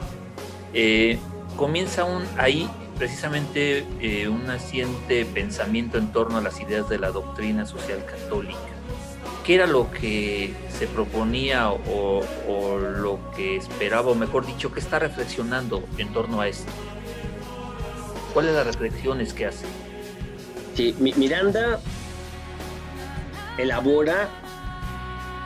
[0.74, 1.18] Eh,
[1.56, 7.12] comienza un, ahí precisamente eh, un naciente pensamiento en torno a las ideas de la
[7.12, 8.58] doctrina social católica.
[9.46, 12.22] ¿Qué era lo que se proponía o,
[13.00, 16.72] lo que esperaba, o mejor dicho, qué está reflexionando en torno a esto?
[18.34, 19.66] ¿Cuáles las reflexiones que hace?
[20.76, 21.80] Sí, Miranda
[23.58, 24.28] elabora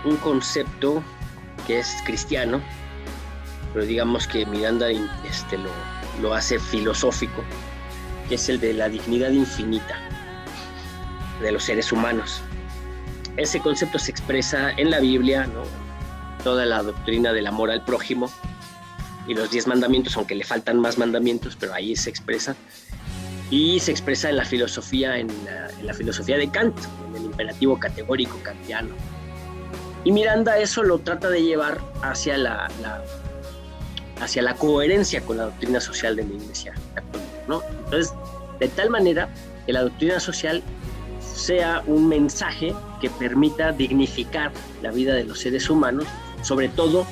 [0.03, 1.03] un concepto
[1.67, 2.59] que es cristiano,
[3.73, 5.69] pero digamos que Miranda este, lo,
[6.21, 7.43] lo hace filosófico,
[8.27, 9.97] que es el de la dignidad infinita
[11.41, 12.41] de los seres humanos.
[13.37, 15.47] Ese concepto se expresa en la Biblia,
[16.43, 18.31] toda la doctrina del amor al prójimo
[19.27, 22.55] y los diez mandamientos, aunque le faltan más mandamientos, pero ahí se expresa.
[23.49, 25.27] Y se expresa en la filosofía, en
[25.83, 26.77] la, filosofía de Kant,
[27.09, 28.95] en el imperativo categórico kantiano.
[30.03, 32.69] Y Miranda eso lo trata de llevar hacia la
[34.21, 37.29] hacia la coherencia con la doctrina social de la Iglesia Católica.
[37.47, 37.61] ¿no?
[37.85, 38.13] Entonces,
[38.59, 39.29] de tal manera
[39.65, 40.63] que la doctrina social
[41.21, 46.05] sea un mensaje que permita dignificar la vida de los seres humanos,
[46.43, 47.05] sobre todo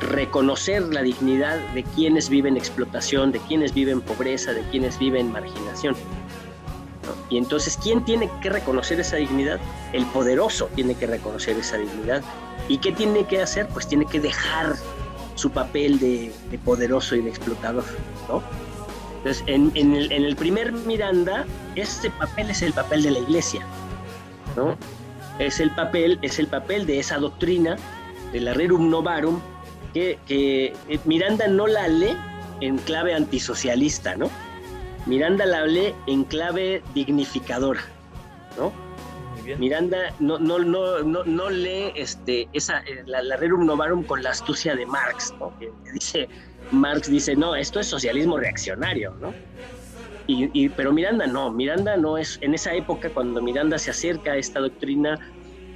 [0.00, 5.94] reconocer la dignidad de quienes viven explotación, de quienes viven pobreza, de quienes viven marginación.
[7.30, 9.60] Y entonces, ¿quién tiene que reconocer esa dignidad?
[9.92, 12.22] El poderoso tiene que reconocer esa dignidad.
[12.68, 13.68] ¿Y qué tiene que hacer?
[13.68, 14.74] Pues tiene que dejar
[15.34, 17.84] su papel de, de poderoso y de explotador,
[18.28, 18.42] ¿no?
[19.18, 23.66] Entonces, en, el, en, el, primer Miranda, este papel es el papel de la iglesia,
[24.54, 24.76] ¿no?
[25.38, 27.76] Es el papel, es el papel de esa doctrina,
[28.32, 29.40] de la Rerum Novarum,
[29.94, 30.74] que, que
[31.06, 32.16] Miranda no la lee
[32.60, 34.28] en clave antisocialista, ¿no?
[35.06, 37.80] Miranda la lee en clave dignificadora,
[38.58, 38.72] ¿no?
[39.58, 44.30] Miranda no, no, no, no, no lee este, esa, la, la, Rerum Novarum con la
[44.30, 45.56] astucia de Marx, ¿no?
[45.58, 46.28] que dice,
[46.70, 49.34] Marx dice, no, esto es socialismo reaccionario, ¿no?
[50.26, 54.36] Y, pero Miranda no, Miranda no es, en esa época cuando Miranda se acerca a
[54.36, 55.18] esta doctrina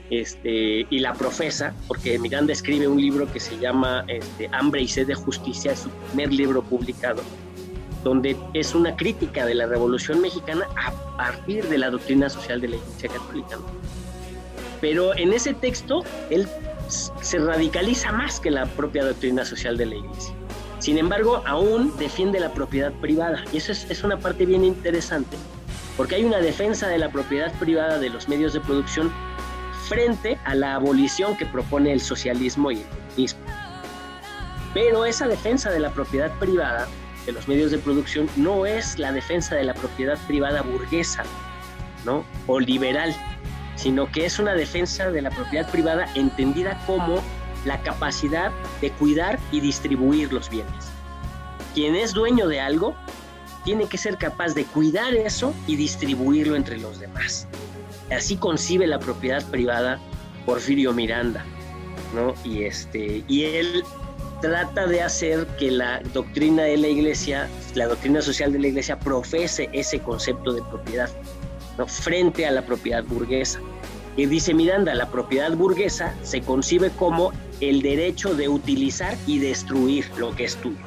[0.09, 4.89] este, y la profesa, porque Miranda escribe un libro que se llama este, Hambre y
[4.89, 7.23] sed de justicia, es su primer libro publicado,
[8.05, 12.69] donde es una crítica de la Revolución Mexicana a partir de la doctrina social de
[12.69, 13.59] la Iglesia Católica.
[14.81, 16.49] Pero en ese texto él
[16.89, 20.35] se radicaliza más que la propia doctrina social de la Iglesia.
[20.79, 23.45] Sin embargo, aún defiende la propiedad privada.
[23.53, 25.37] Y eso es, es una parte bien interesante,
[25.97, 29.13] porque hay una defensa de la propiedad privada de los medios de producción
[29.89, 33.41] frente a la abolición que propone el socialismo y el comunismo.
[34.75, 36.87] Pero esa defensa de la propiedad privada
[37.29, 41.25] de los medios de producción no es la defensa de la propiedad privada burguesa,
[42.07, 42.25] ¿no?
[42.47, 43.15] O liberal,
[43.77, 47.23] sino que es una defensa de la propiedad privada entendida como
[47.67, 50.73] la capacidad de cuidar y distribuir los bienes.
[51.75, 52.97] Quien es dueño de algo
[53.63, 57.47] tiene que ser capaz de cuidar eso y distribuirlo entre los demás.
[58.11, 60.01] Así concibe la propiedad privada
[60.47, 61.45] Porfirio Miranda,
[62.15, 62.33] ¿no?
[62.43, 63.85] Y este y él
[64.41, 68.99] trata de hacer que la doctrina de la iglesia, la doctrina social de la iglesia
[68.99, 71.11] profese ese concepto de propiedad,
[71.87, 73.61] frente a la propiedad burguesa.
[74.17, 80.07] Y dice Miranda, la propiedad burguesa se concibe como el derecho de utilizar y destruir
[80.17, 80.79] lo que es tuyo.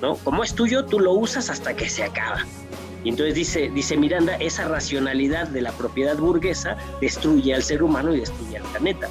[0.00, 0.14] ¿no?
[0.16, 2.44] Como es tuyo, tú lo usas hasta que se acaba.
[3.02, 8.14] Y entonces dice, dice Miranda, esa racionalidad de la propiedad burguesa destruye al ser humano
[8.14, 9.08] y destruye al planeta.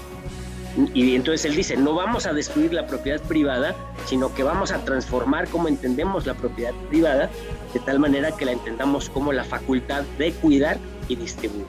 [0.94, 4.84] Y entonces él dice, no vamos a destruir la propiedad privada, sino que vamos a
[4.86, 7.30] transformar cómo entendemos la propiedad privada,
[7.74, 10.78] de tal manera que la entendamos como la facultad de cuidar
[11.08, 11.66] y distribuir.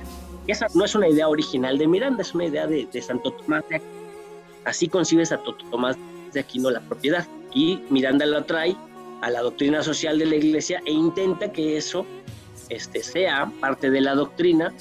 [0.46, 3.32] Y esa no es una idea original de Miranda, es una idea de, de Santo
[3.32, 3.80] Tomás de
[4.64, 5.96] Así concibe Santo Tomás
[6.32, 7.26] de Aquino la propiedad.
[7.52, 8.76] Y Miranda lo trae
[9.22, 12.06] a la doctrina social de la iglesia e intenta que eso
[12.68, 14.72] este, sea parte de la doctrina,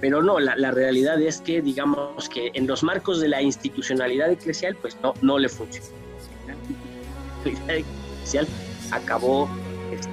[0.00, 4.30] pero no, la, la, realidad es que digamos que en los marcos de la institucionalidad
[4.30, 5.88] eclesial, pues no, no le funciona.
[6.46, 6.54] La
[7.44, 8.46] institucionalidad eclesial
[8.90, 9.48] acabó
[9.92, 10.10] este,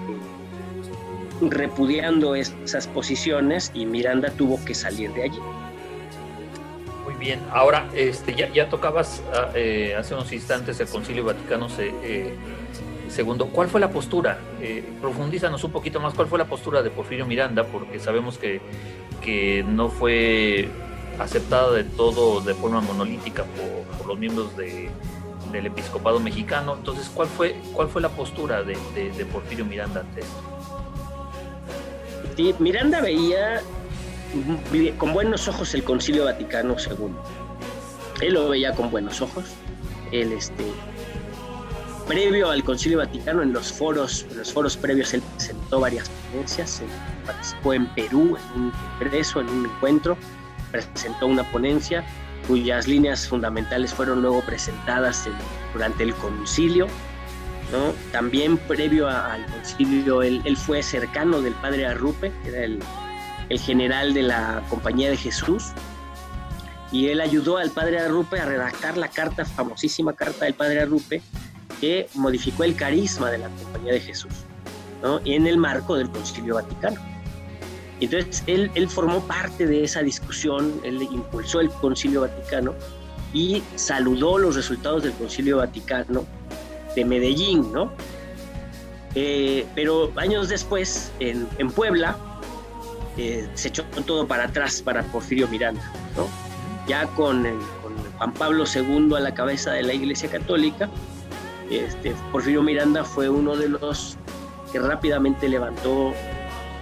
[1.50, 5.40] repudiando esas posiciones y Miranda tuvo que salir de allí.
[7.04, 11.68] Muy bien, ahora este, ya, ya tocabas ah, eh, hace unos instantes el Concilio Vaticano
[11.80, 12.34] eh,
[13.18, 13.46] II.
[13.52, 14.40] ¿Cuál fue la postura?
[14.62, 17.64] Eh, profundízanos un poquito más, ¿cuál fue la postura de Porfirio Miranda?
[17.66, 18.62] Porque sabemos que,
[19.22, 20.70] que no fue
[21.20, 23.46] aceptada de todo de forma monolítica
[23.98, 24.90] por, los miembros de,
[25.52, 26.76] del episcopado mexicano.
[26.76, 30.54] Entonces, ¿cuál fue, cuál fue la postura de, de, de Porfirio Miranda ante esto?
[32.60, 33.62] Miranda veía
[34.98, 37.14] con buenos ojos el Concilio Vaticano II.
[38.22, 39.46] Él lo veía con buenos ojos.
[40.12, 40.66] Él, este,
[42.08, 46.82] previo al Concilio Vaticano, en los foros, en los foros previos, él presentó varias ponencias.
[47.26, 50.18] Participó en Perú en un congreso, en un encuentro,
[50.72, 52.04] presentó una ponencia
[52.48, 55.34] cuyas líneas fundamentales fueron luego presentadas en,
[55.74, 56.88] durante el concilio.
[57.72, 57.94] ¿no?
[58.12, 62.80] También previo a, al concilio, él, él, fue cercano del padre Arrupe, que era el,
[63.50, 65.72] el, general de la Compañía de Jesús,
[66.92, 71.24] y él ayudó al padre Arrupe a redactar la carta, famosísima carta del padre Arrupe,
[71.80, 74.32] que modificó el carisma de la Compañía de Jesús,
[75.02, 75.20] ¿no?
[75.26, 77.00] en el marco del concilio vaticano.
[78.00, 82.74] Entonces, él, formó parte de esa discusión, él impulsó el Concilio Vaticano
[83.34, 86.26] y saludó los resultados del Concilio Vaticano
[86.96, 87.94] de Medellín, ¿no?
[89.16, 92.18] Eh, pero años después, en, en Puebla,
[93.18, 95.84] eh, se echó todo para atrás para Porfirio Miranda,
[96.18, 96.28] ¿no?
[96.88, 100.90] Ya con, el, con Juan Pablo II a la cabeza de la Iglesia Católica,
[101.78, 104.18] este, Porfirio Miranda fue uno de los
[104.72, 106.14] que rápidamente levantó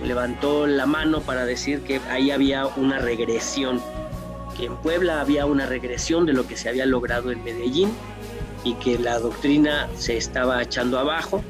[0.04, 3.80] levantó la mano para decir que ahí había una regresión,
[4.58, 7.92] que en Puebla había una regresión de lo que se había logrado en Medellín
[8.64, 11.44] y que la doctrina se estaba echando abajo,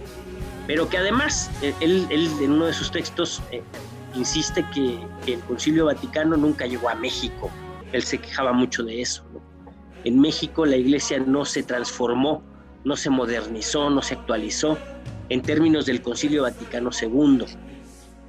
[0.67, 1.49] pero que además
[1.80, 3.63] él, él en uno de sus textos eh,
[4.15, 4.99] insiste que,
[5.32, 7.49] el Concilio Vaticano nunca llegó a México,
[7.91, 9.23] él se quejaba mucho de eso.
[10.04, 12.43] En México la iglesia no se transformó,
[12.83, 14.77] no se modernizó, no se actualizó
[15.29, 17.45] en términos del Concilio Vaticano II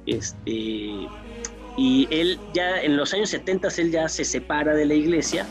[0.05, 1.07] este,
[1.77, 5.45] y él ya en los años 70 él ya se separa de la iglesia,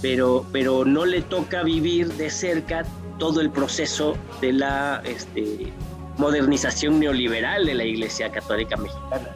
[0.00, 2.84] pero, pero no le toca vivir de cerca
[3.18, 5.72] todo el proceso de la este,
[6.16, 9.28] modernización neoliberal de la iglesia católica mexicana.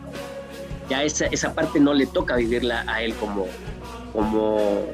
[0.88, 3.46] Ya esa, esa parte no le toca vivirla a él como,
[4.12, 4.86] como,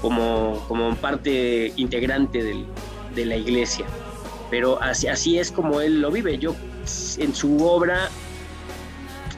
[0.00, 2.66] como, como parte integrante del,
[3.14, 3.86] de la iglesia.
[4.50, 6.38] Pero así, así es como él lo vive.
[6.38, 6.54] Yo
[7.18, 8.08] en su obra,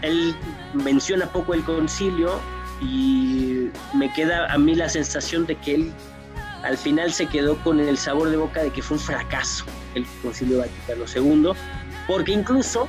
[0.00, 0.34] él
[0.74, 2.40] menciona poco el concilio
[2.80, 5.92] y me queda a mí la sensación de que él
[6.64, 10.06] al final se quedó con el sabor de boca de que fue un fracaso el
[10.22, 11.52] concilio Vaticano II,
[12.06, 12.88] porque incluso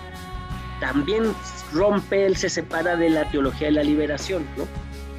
[0.80, 1.34] también
[1.74, 4.46] rompe, él se separa de la teología de la liberación,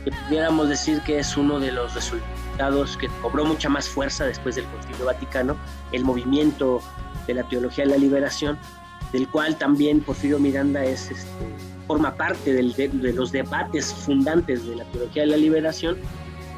[0.04, 2.33] que pudiéramos decir que es uno de los resultados
[2.98, 5.56] que cobró mucha más fuerza después del concilio Vaticano,
[5.92, 6.80] el movimiento
[7.26, 8.58] de la teología de la liberación,
[9.12, 11.28] del cual también Porfirio Miranda es, este,
[11.86, 15.96] forma parte del, de, de, los debates fundantes de la teología de la liberación,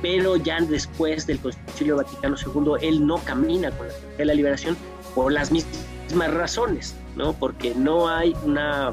[0.02, 4.34] pero ya después del Concilio Vaticano II, él no camina con la teología de la
[4.34, 4.76] liberación
[5.14, 7.32] por las mismas razones, ¿no?
[7.32, 8.92] porque no hay una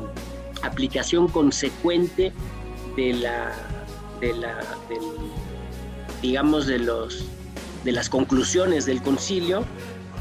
[0.61, 2.31] aplicación consecuente
[2.95, 3.51] de la,
[4.19, 4.55] de la
[4.89, 5.01] del,
[6.23, 7.25] digamos, de, los,
[7.83, 9.65] de las conclusiones del concilio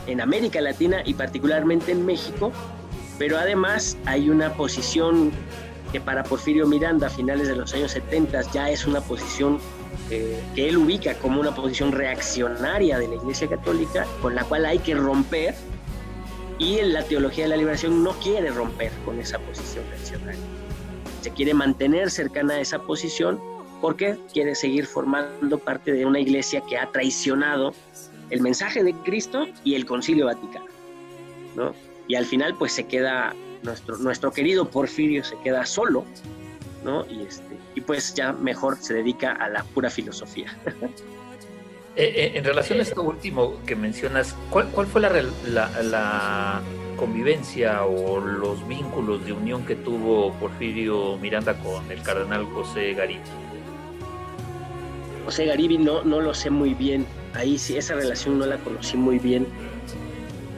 [0.08, 2.52] en América Latina y particularmente en México,
[3.18, 5.30] pero además hay una posición
[5.92, 9.60] que para Porfirio Miranda a finales de los años 70 ya es una posición
[10.10, 14.66] eh, que él ubica como una posición reaccionaria de la Iglesia Católica, con la cual
[14.66, 15.54] hay que romper,
[16.58, 20.40] y en la teología de la liberación no quiere romper con esa posición reaccionaria.
[21.20, 23.40] Se quiere mantener cercana a esa posición
[23.82, 27.74] porque quiere seguir formando parte de una iglesia que ha traicionado
[28.30, 30.66] el mensaje de Cristo y el Concilio Vaticano.
[31.54, 31.74] ¿no?
[32.08, 36.04] y al final pues se queda nuestro, nuestro querido Porfirio se queda solo,
[36.84, 37.06] ¿no?
[37.06, 40.56] Y, este, y pues ya mejor se dedica a la pura filosofía.
[41.94, 46.62] Eh, eh, en relación a esto último que mencionas, ¿cuál, fue la,
[46.96, 53.20] convivencia o los vínculos de unión que tuvo Porfirio Miranda con el cardenal José Garibi?
[55.24, 58.96] José Garibi no, no lo sé muy bien, ahí sí, esa relación no la conocí
[58.96, 59.46] muy bien,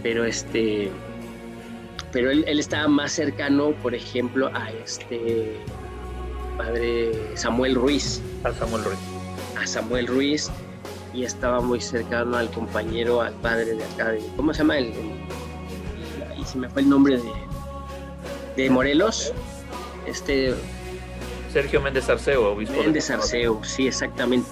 [0.03, 0.91] pero este,
[2.13, 5.57] pero él, él estaba más cercano, por ejemplo, a este
[6.57, 8.23] padre Samuel Ruiz.
[8.45, 8.99] A Samuel Ruiz.
[9.61, 10.51] A Samuel Ruiz
[11.13, 14.79] y estaba muy cercano al compañero, al padre de acá, de, ¿cómo se llama?
[14.79, 17.33] El, el- ahí se me fue el nombre de,
[18.57, 19.33] de Morelos,
[20.07, 20.55] este
[21.55, 24.49] Sergio Méndez Arceo, obispo de Méndez Arceo, sí, exactamente.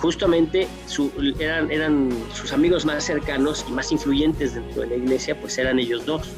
[0.00, 5.40] Justamente su- eran, eran sus amigos más cercanos y más influyentes dentro de la iglesia,
[5.40, 6.28] pues eran ellos dos.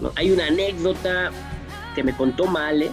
[0.00, 0.12] ¿no?
[0.16, 1.30] Hay una anécdota
[1.96, 2.92] que me contó Male,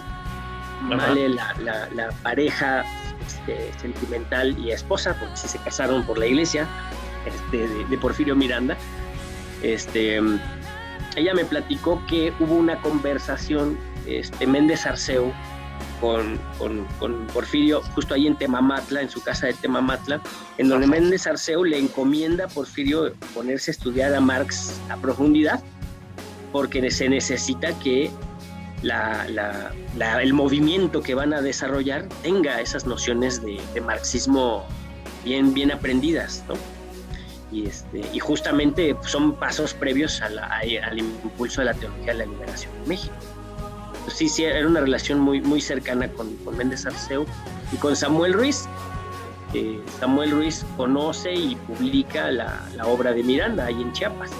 [0.82, 2.84] Male, la, la- la pareja
[3.26, 6.66] este, sentimental y esposa, porque sí se casaron por la iglesia,
[7.26, 8.76] este, de, de Porfirio Miranda.
[9.62, 10.20] Este,
[11.16, 15.32] ella me platicó que hubo una conversación, este, Méndez Arceo,
[16.00, 20.20] con, con- con Porfirio justo ahí en Temamatla, en su casa de Temamatla,
[20.58, 20.86] en donde.
[20.86, 25.62] Méndez Arceo le encomienda a Porfirio ponerse a estudiar a Marx a profundidad,
[26.52, 28.10] porque se necesita que
[28.82, 34.64] la- la- la- el movimiento que van a desarrollar tenga esas nociones de, de marxismo
[35.24, 36.54] bien, bien aprendidas, ¿no?
[37.52, 42.12] Y, este, y justamente son pasos previos a la- a- al impulso de la teología
[42.12, 43.14] de la liberación en México.
[44.08, 47.26] Sí, sí, era una relación muy, muy cercana con, con Méndez Arceo
[47.72, 48.66] y con Samuel Ruiz.
[49.54, 54.30] Eh, Samuel Ruiz conoce y publica la, la obra de Miranda ahí en Chiapas.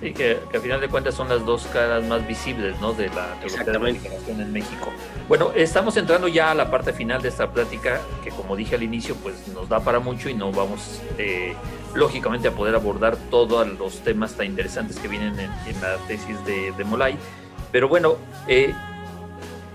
[0.00, 2.92] Sí, que, que a final de cuentas son las dos caras más visibles ¿no?
[2.92, 4.92] de la teología de la en México.
[5.26, 8.82] Bueno, estamos entrando ya a la parte final de esta plática, que como dije al
[8.82, 11.54] inicio, pues nos da para mucho y no vamos eh,
[11.94, 16.44] lógicamente a poder abordar todos los temas tan interesantes que vienen en, en la tesis
[16.44, 17.16] de, de Molay.
[17.76, 18.16] Pero bueno,
[18.48, 18.72] eh,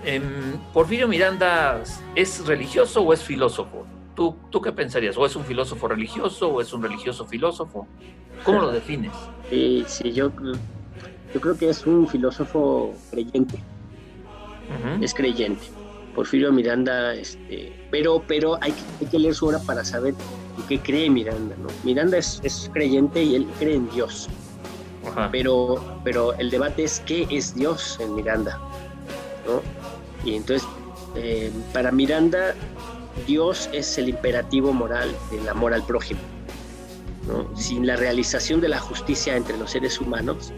[0.03, 1.83] em, Porfirio Miranda
[2.15, 3.85] es religioso o es filósofo?
[4.15, 5.15] ¿Tú, ¿Tú qué pensarías?
[5.17, 7.87] ¿O es un filósofo religioso o es un religioso filósofo?
[8.43, 9.13] ¿Cómo lo defines?
[9.51, 10.31] Sí, sí, yo,
[11.31, 13.59] yo creo que es un filósofo creyente,
[14.99, 15.67] es creyente.
[16.15, 20.15] Porfirio Miranda, este, pero, pero hay que, hay que leer su obra para saber
[20.57, 21.67] en qué cree Miranda, ¿no?
[21.83, 24.27] Miranda es, es creyente y él cree en Dios,
[25.07, 25.29] Ajá.
[25.31, 28.59] pero, pero el debate es qué es Dios en Miranda,
[29.45, 29.61] ¿no?
[30.23, 30.67] Y entonces,
[31.15, 32.53] eh, para Miranda,
[33.27, 36.21] Dios es el imperativo moral del amor al prójimo.
[37.27, 37.55] ¿no?
[37.55, 40.51] Sin la realización de la justicia entre los seres humanos,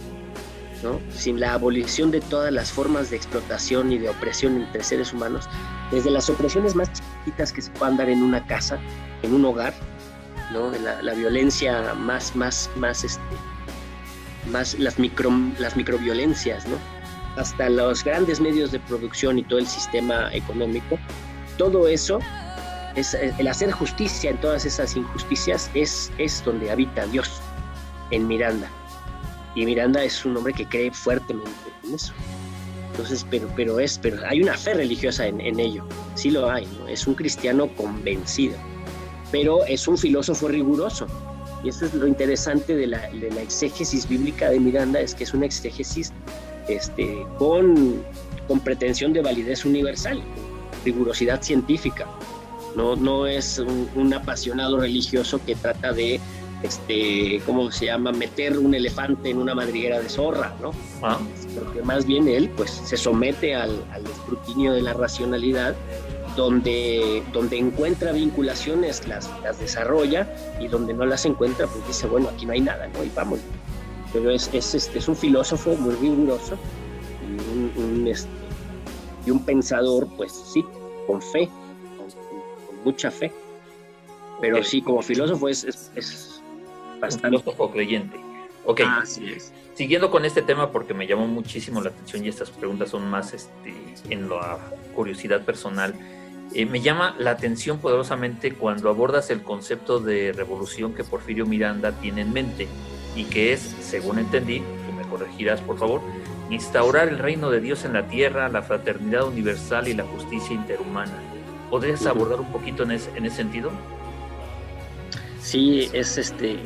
[0.81, 0.99] ¿no?
[1.13, 5.49] sin la abolición de todas las formas de explotación y de opresión entre seres humanos,
[5.91, 8.79] desde las opresiones más chiquitas que se puedan dar en una casa,
[9.23, 9.73] en un hogar,
[10.51, 10.71] ¿no?
[10.71, 13.21] La, la violencia más, más, más, este,
[14.47, 16.77] más las, micro, las microviolencias, ¿no?
[17.37, 20.99] hasta los grandes medios de producción y todo el sistema económico,
[21.57, 22.19] todo eso
[22.95, 27.41] es el hacer justicia en todas esas injusticias es, es donde habita Dios,
[28.11, 28.69] en Miranda.
[29.55, 31.51] Y Miranda es un hombre que cree fuertemente
[31.83, 32.13] en eso.
[32.91, 35.83] Entonces, pero, pero es, pero hay una fe religiosa en, en ello,
[36.13, 36.87] sí lo hay, ¿no?
[36.87, 38.55] es un cristiano convencido,
[39.31, 41.07] pero es un filósofo riguroso.
[41.63, 45.23] Y eso es lo interesante de la, de la exégesis bíblica de Miranda, es que
[45.23, 46.11] es una exégesis
[46.67, 48.03] este, con,
[48.47, 50.21] con pretensión de validez universal,
[50.83, 52.05] rigurosidad científica
[52.75, 56.19] no, no es un, un, apasionado religioso que trata de,
[56.63, 60.71] este, ¿cómo se llama?, meter un elefante en una madriguera de zorra, ¿no?
[61.01, 61.19] Ah.
[61.55, 65.75] Porque más bien él, pues, se somete al, al escrutinio de la racionalidad,
[66.35, 70.27] donde, donde encuentra vinculaciones, las, las desarrolla,
[70.59, 73.03] y donde no las encuentra, pues dice, bueno, aquí no hay nada, ¿no?
[73.03, 73.39] Y vamos.
[74.11, 76.55] Pero es, es, este, es un filósofo muy riguroso
[77.21, 77.71] y un,
[78.01, 78.29] un este,
[79.25, 80.63] y un pensador, pues sí,
[81.07, 81.49] con fe,
[82.83, 83.31] mucha fe.
[84.41, 84.69] Pero Okay.
[84.69, 86.41] sí, como filósofo es, es, es
[86.95, 87.37] Un bastante.
[87.39, 88.19] filósofo creyente.
[88.65, 89.51] Ok, Así es.
[89.75, 93.33] siguiendo con este tema porque me llamó muchísimo la atención y estas preguntas son más
[93.33, 93.73] este,
[94.09, 94.57] en la
[94.95, 95.93] curiosidad personal.
[96.55, 101.93] Eh, me llama la atención poderosamente cuando abordas el concepto de revolución que Porfirio Miranda
[101.93, 102.67] tiene en mente
[103.15, 106.01] y que es, según entendí, tú me corregirás por favor,
[106.51, 111.13] instaurar el reino de Dios en la tierra, la fraternidad universal y la justicia interhumana.
[111.71, 113.71] ¿Podrías abordar un poquito en ese, en ese sentido?
[115.41, 116.57] Sí, es este.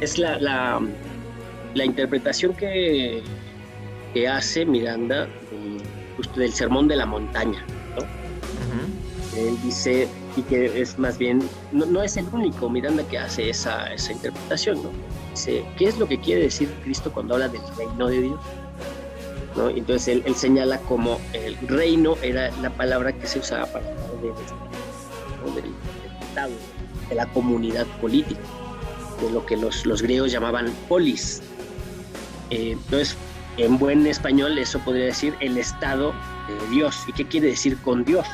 [0.00, 0.80] Es la, la,
[1.74, 3.20] la interpretación que,
[4.14, 5.28] que hace Miranda
[6.16, 7.64] justo del sermón de la montaña.
[9.48, 11.40] Él dice, y que es más bien,
[11.72, 14.90] no, no es el único Miranda que hace esa, esa interpretación, ¿no?
[15.32, 18.40] Dice, ¿qué es lo que quiere decir Cristo cuando habla del reino de Dios?
[19.56, 19.68] ¿No?
[19.68, 24.10] Entonces él, él señala como el reino era la palabra que se usaba para hablar
[24.20, 24.30] del,
[25.44, 25.54] ¿no?
[25.54, 26.52] del- del Estado,
[27.08, 28.40] de la comunidad política,
[29.22, 31.42] de lo que los, los griegos llamaban polis.
[32.50, 33.16] Eh, entonces,
[33.56, 36.12] en buen español eso podría decir el estado
[36.48, 36.96] de Dios.
[37.08, 38.26] ¿Y qué quiere decir con Dios?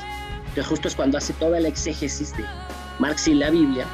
[0.56, 2.42] Entonces justo es cuando hace toda la exégesis de
[2.98, 3.84] Marx y la Biblia,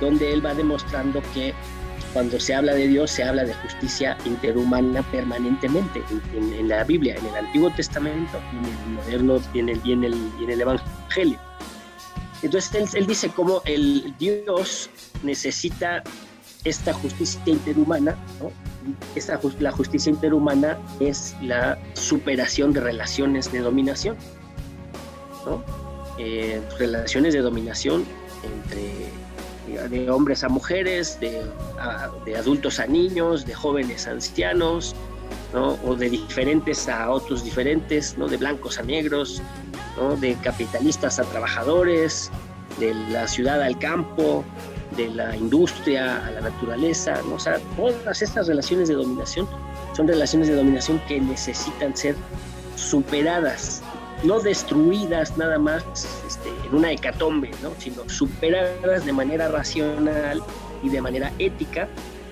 [0.00, 1.52] donde él va demostrando que
[2.12, 6.04] cuando se habla de Dios se habla de justicia interhumana permanentemente
[6.36, 10.04] en, la Biblia, en el Antiguo Testamento, en el moderno y en el, y en
[10.04, 11.36] el, en el Evangelio.
[12.42, 14.90] Entonces él, él dice cómo el Dios
[15.24, 16.04] necesita
[16.62, 18.52] esta justicia interhumana, ¿no?
[19.16, 24.16] Esta, la justicia interhumana es la superación de relaciones de dominación,
[25.44, 25.83] ¿no?
[26.18, 28.04] Eh, relaciones de dominación
[28.42, 29.10] entre
[29.88, 31.42] de hombres a mujeres, de,
[31.78, 34.94] a, de, adultos a niños, de jóvenes a ancianos,
[35.52, 35.78] ¿no?
[35.84, 38.28] o de diferentes a otros diferentes, ¿no?
[38.28, 39.42] de blancos a negros,
[39.96, 40.16] ¿no?
[40.16, 42.30] de capitalistas a trabajadores,
[42.78, 44.44] de la ciudad al campo,
[44.96, 47.36] de la industria a la naturaleza, ¿no?
[47.36, 49.48] o sea, todas estas relaciones de dominación
[49.94, 52.16] son relaciones de dominación que necesitan ser
[52.76, 53.82] superadas,
[54.24, 55.84] no destruidas nada más
[56.26, 57.70] este, en una hecatombe, ¿no?
[57.78, 60.42] sino superadas de manera racional
[60.82, 61.88] y de manera ética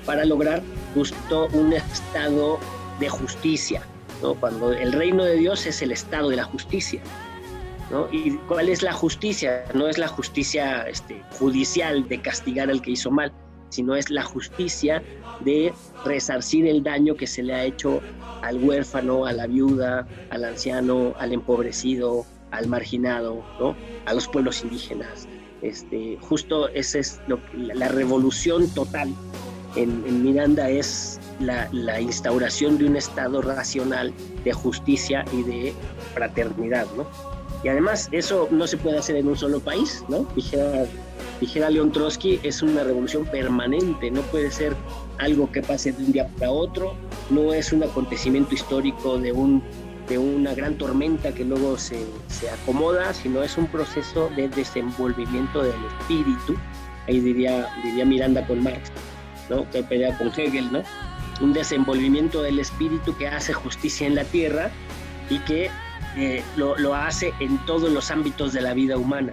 [0.07, 0.63] para lograr
[0.95, 2.59] justo un estado
[2.99, 3.83] de justicia,
[4.23, 4.35] ¿no?
[4.35, 7.03] cuando el reino de Dios es el estado de la justicia.
[7.91, 8.09] ¿no?
[8.11, 9.65] ¿Y cuál es la justicia?
[9.75, 13.33] No es la justicia este, judicial de castigar al que hizo mal,
[13.69, 15.03] sino es la justicia
[15.43, 15.73] de
[16.05, 18.01] resarcir el daño que se le ha hecho
[18.43, 23.77] al huérfano, a la viuda, al anciano, al empobrecido, al marginado, ¿no?
[24.07, 25.29] a los pueblos indígenas.
[25.63, 29.15] Este, justo esa es lo, la revolución total
[29.77, 34.13] en, en Miranda es la, la, instauración de un estado racional
[34.45, 35.73] de justicia y de
[36.15, 37.07] fraternidad, ¿no?
[37.65, 40.27] Y además eso no se puede hacer en un solo país, ¿no?
[40.35, 40.85] Dijera,
[41.41, 44.75] dijera León Trotsky, es una revolución permanente, no puede ser
[45.19, 46.95] algo que pase de un día para otro,
[47.31, 49.63] no es un acontecimiento histórico de, un,
[50.09, 55.63] de una gran tormenta que luego se, se acomoda, sino es un proceso de desenvolvimiento
[55.63, 56.57] del espíritu,
[57.09, 58.91] ahí diría, diría Miranda con Marx,
[59.49, 59.69] ¿no?
[59.71, 60.83] que pelea con Hegel, ¿no?
[61.41, 64.71] un desenvolvimiento del espíritu que hace justicia en la tierra
[65.29, 65.71] y que
[66.17, 69.33] eh, lo, lo, hace en todos los ámbitos de la vida humana.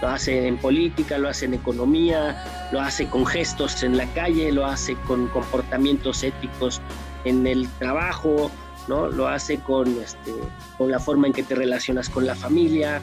[0.00, 4.52] Lo hace en política, lo hace en economía, lo hace con gestos en la calle,
[4.52, 6.80] lo hace con comportamientos éticos
[7.24, 8.50] en el trabajo,
[8.86, 9.08] ¿no?
[9.08, 10.32] lo hace con, este,
[10.76, 13.00] con la forma en que te relacionas con la familia.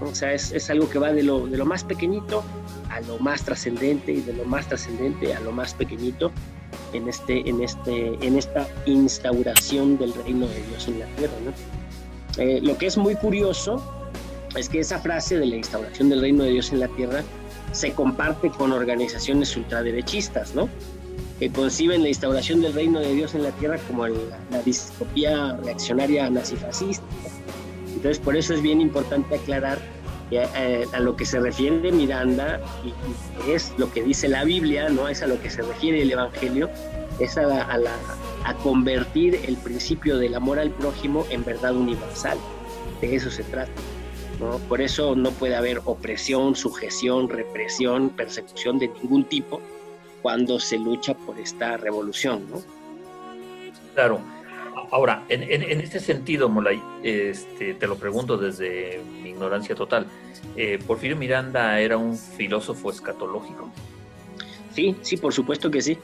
[0.00, 2.44] O sea, es, es, algo que va de lo, de lo más pequeñito
[2.90, 6.30] a lo más trascendente y de lo más trascendente a lo más pequeñito
[6.92, 11.34] en, este, en, este, en esta instauración del reino de Dios en la tierra.
[11.44, 12.42] ¿no?
[12.42, 13.97] Eh, lo que es muy curioso
[14.58, 17.22] es que esa frase de la instauración del reino de Dios en la tierra
[17.72, 20.68] se comparte con organizaciones ultraderechistas, ¿no?
[21.38, 26.28] Que conciben la instauración del reino de Dios en la tierra como la distopía reaccionaria
[26.30, 27.04] nazifascista.
[27.86, 29.78] Entonces, por eso es bien importante aclarar
[30.30, 34.88] que, eh, a lo que se refiere Miranda y, es lo que dice la Biblia,
[34.88, 35.08] ¿no?
[35.08, 36.70] Es a lo que se refiere el Evangelio,
[37.18, 42.38] es a convertir el principio del amor al prójimo en verdad universal.
[43.00, 43.70] De eso se trata.
[44.40, 44.58] ¿No?
[44.68, 49.60] Por eso no puede haber opresión, sujeción, represión, persecución de ningún tipo
[50.22, 52.46] cuando se lucha por esta revolución.
[52.50, 52.62] ¿no?
[53.94, 54.20] Claro.
[54.90, 60.06] Ahora, en, en, en este sentido, Molay, este, te lo pregunto desde mi ignorancia total.
[60.56, 63.70] Eh, ¿Porfirio Miranda era un filósofo escatológico?
[64.74, 65.98] Sí, sí, por supuesto que sí.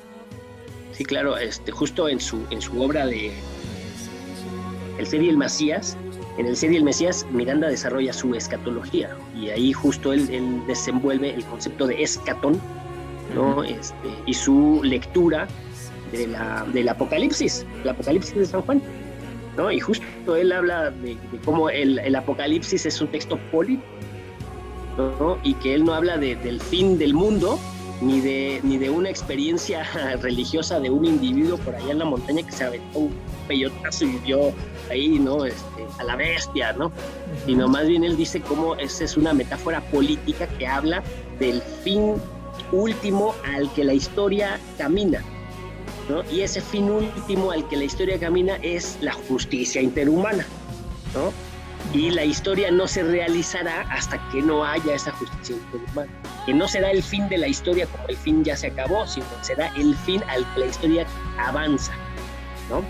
[0.93, 3.33] Sí, claro, este, justo en su, en su obra de
[4.99, 5.37] El ser y el
[6.37, 10.63] en El ser y el Mesías, Miranda desarrolla su escatología y ahí justo él, él
[10.67, 12.61] desenvuelve el concepto de escatón
[13.35, 13.63] ¿no?
[13.65, 15.49] Este, y su lectura
[16.13, 18.83] de la, del Apocalipsis, el Apocalipsis de San Juan.
[19.57, 19.71] ¿no?
[19.71, 23.87] Y justo él habla de, de cómo el, el, Apocalipsis es un texto político
[24.99, 25.39] ¿no?
[25.43, 27.59] y que él no habla de, del fin del mundo,
[28.01, 29.85] ni de, ni de una experiencia
[30.23, 33.15] religiosa de un individuo por allá en la montaña que se aventó un
[33.49, 34.53] peyotazo y vio
[34.91, 35.45] ahí, ¿no?
[35.45, 36.93] Este, a la bestia, ¿no?
[37.47, 41.03] Sino más bien él dice cómo esa es una metáfora política que habla
[41.39, 42.15] del fin
[42.73, 45.23] último al que la historia camina,
[46.09, 46.23] ¿no?
[46.31, 50.47] Y ese fin último al que la historia camina es la justicia interhumana,
[51.15, 51.33] ¿no?
[51.93, 56.11] Y la historia no se realizará hasta que no haya esa justicia interhumana.
[56.47, 59.27] Que no será el fin de la historia como el fin ya se acabó, sino
[59.43, 61.07] será el fin al que la historia
[61.39, 61.93] avanza,
[62.69, 62.83] ¿no?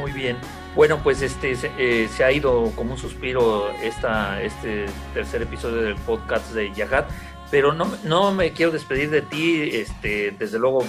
[0.00, 0.36] Muy bien.
[0.74, 5.94] Bueno, pues este eh, se ha ido como un suspiro esta, este tercer episodio del
[5.96, 7.08] podcast de Yahat,
[7.50, 10.84] Pero no, no me quiero despedir de ti, este, desde luego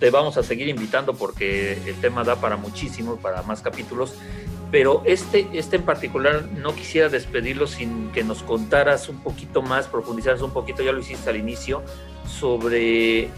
[0.00, 4.14] te vamos a seguir invitando porque el tema da para muchísimo, para más capítulos,
[4.72, 9.86] pero este, este en particular no quisiera despedirlo sin que nos contaras un poquito más,
[9.86, 11.82] profundizaras un poquito, ya lo hiciste al inicio,
[12.26, 13.28] sobre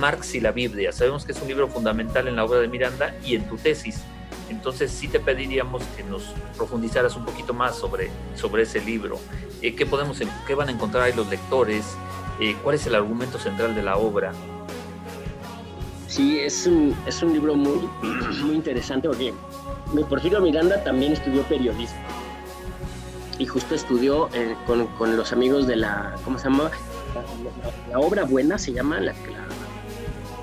[0.00, 0.90] Marx y la Biblia.
[0.90, 4.02] Sabemos que es un libro fundamental en la obra de Miranda y en tu tesis.
[4.48, 9.20] Entonces sí te pediríamos que nos profundizaras un poquito más sobre, sobre ese libro.
[9.62, 11.96] Eh, ¿qué, podemos, ¿Qué van a encontrar ahí los lectores?
[12.40, 14.32] Eh, ¿Cuál es el argumento central de la obra?
[16.08, 17.88] Sí, es un, es un libro muy,
[18.42, 19.32] muy interesante porque
[20.08, 21.98] Porfirio Miranda también estudió periodismo
[23.38, 26.70] y justo estudió eh, con, con, los amigos de la, ¿cómo se llama?
[27.90, 29.14] La, obra buena se llama la,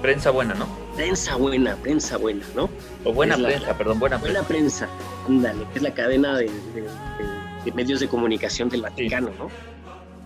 [0.01, 0.67] Prensa buena, ¿no?
[0.95, 2.69] Prensa buena, prensa buena, ¿no?
[3.03, 4.33] O buena prensa, perdón, buena prensa.
[4.33, 4.89] Buena prensa,
[5.27, 6.49] ándale, que es la cadena de,
[7.73, 9.49] medios de comunicación del Vaticano, ¿no?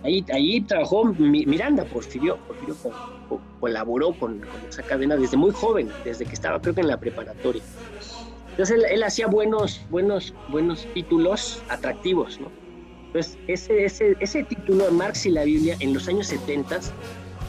[0.02, 2.76] Ahí, ahí trabajó Miranda, Porfirio, Porfirio
[3.60, 7.62] colaboró con, esa cadena desde muy joven, desde que estaba creo que en la preparatoria.
[8.52, 12.48] Entonces él, hacía buenos, buenos, buenos títulos atractivos, ¿no?
[13.06, 16.80] Entonces ese, ese, ese título Marx y la Biblia en los años 70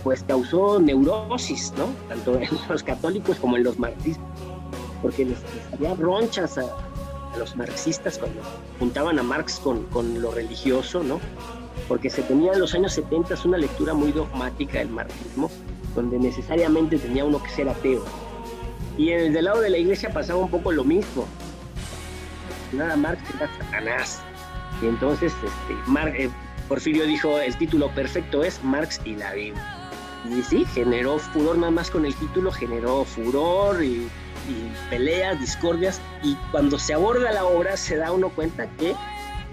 [0.03, 1.85] pues causó neurosis, ¿no?
[2.09, 4.25] Tanto en los católicos como en los marxistas,
[5.01, 5.39] porque les,
[5.73, 6.65] había ronchas a,
[7.37, 8.41] los marxistas cuando
[8.77, 11.19] juntaban a Marx con, con, lo religioso, ¿no?
[11.87, 15.49] Porque se tenía en los años 70 una lectura muy dogmática del marxismo,
[15.95, 18.03] donde necesariamente tenía uno que ser ateo.
[18.97, 21.27] Y en el del lado de la iglesia pasaba un poco lo mismo.
[22.71, 24.21] Nada, Marx era Satanás.
[24.81, 26.29] Y entonces este, eh,
[26.67, 29.91] Porfirio dijo, el título perfecto es Marx y la Biblia.
[30.29, 34.07] Y sí, generó furor nada más con el título, generó furor y,
[34.89, 36.01] peleas, discordias.
[36.21, 38.95] Y cuando se aborda la obra se da uno cuenta que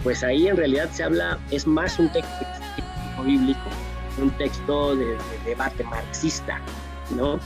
[0.02, 2.46] pues ahí en realidad se habla, es más un texto
[3.22, 3.60] bíblico
[4.18, 6.60] un texto de, debate marxista,
[7.16, 7.38] ¿no?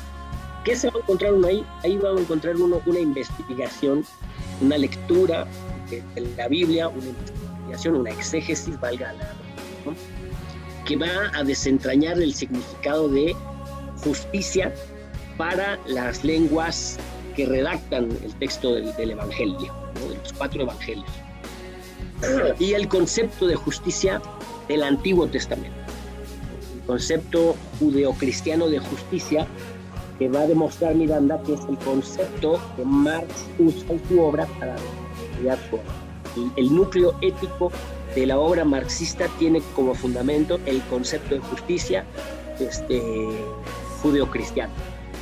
[0.64, 1.64] ¿Qué se va a encontrar uno ahí?
[1.82, 4.04] Ahí va a encontrar uno una investigación,
[4.62, 5.46] una lectura
[5.90, 6.02] de,
[6.36, 9.24] la Biblia, una investigación, una exégesis, valga la,
[9.84, 9.94] ¿no?
[10.86, 13.36] que va a desentrañar el significado de
[14.02, 14.74] justicia
[15.36, 16.98] para las lenguas
[17.36, 19.74] que redactan el texto del, Evangelio,
[20.08, 21.10] de los cuatro Evangelios.
[22.58, 24.22] Y el concepto de justicia
[24.68, 25.84] del Antiguo Testamento
[26.86, 29.46] concepto judeocristiano de justicia
[30.18, 34.46] que va a demostrar Miranda que es el concepto que Marx usa en su obra
[34.58, 36.52] para desarrollar su obra.
[36.56, 37.70] el núcleo ético
[38.14, 42.04] de la obra marxista tiene como fundamento el concepto de justicia
[42.60, 43.02] este,
[44.02, 44.72] judeocristiano.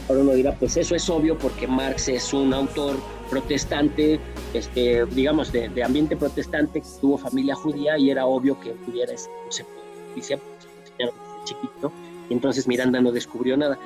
[0.09, 2.97] Ahora uno dirá, pues eso es obvio porque Marx es un autor
[3.31, 4.21] protestante,
[4.53, 9.31] este, digamos, de, de ambiente protestante, tuvo familia judía y era obvio que tuviera ese
[9.45, 11.13] concepto de justicia, pues,
[11.45, 11.93] chiquito,
[12.29, 13.79] y entonces Miranda no descubrió nada.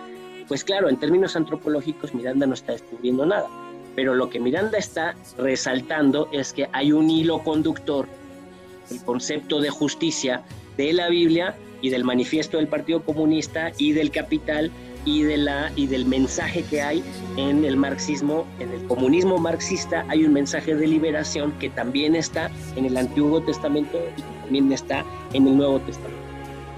[0.49, 3.49] Pues claro, en términos antropológicos Miranda no está descubriendo nada,
[3.95, 8.07] pero lo que Miranda está resaltando es que hay un hilo conductor,
[8.91, 10.43] el concepto de justicia
[10.77, 14.71] de la Biblia y del manifiesto del Partido Comunista y del Capital
[15.05, 17.03] y, de la, y del mensaje que hay
[17.37, 22.51] en el marxismo, en el comunismo marxista, hay un mensaje de liberación que también está
[22.77, 26.27] en el Antiguo Testamento y también está en el Nuevo Testamento.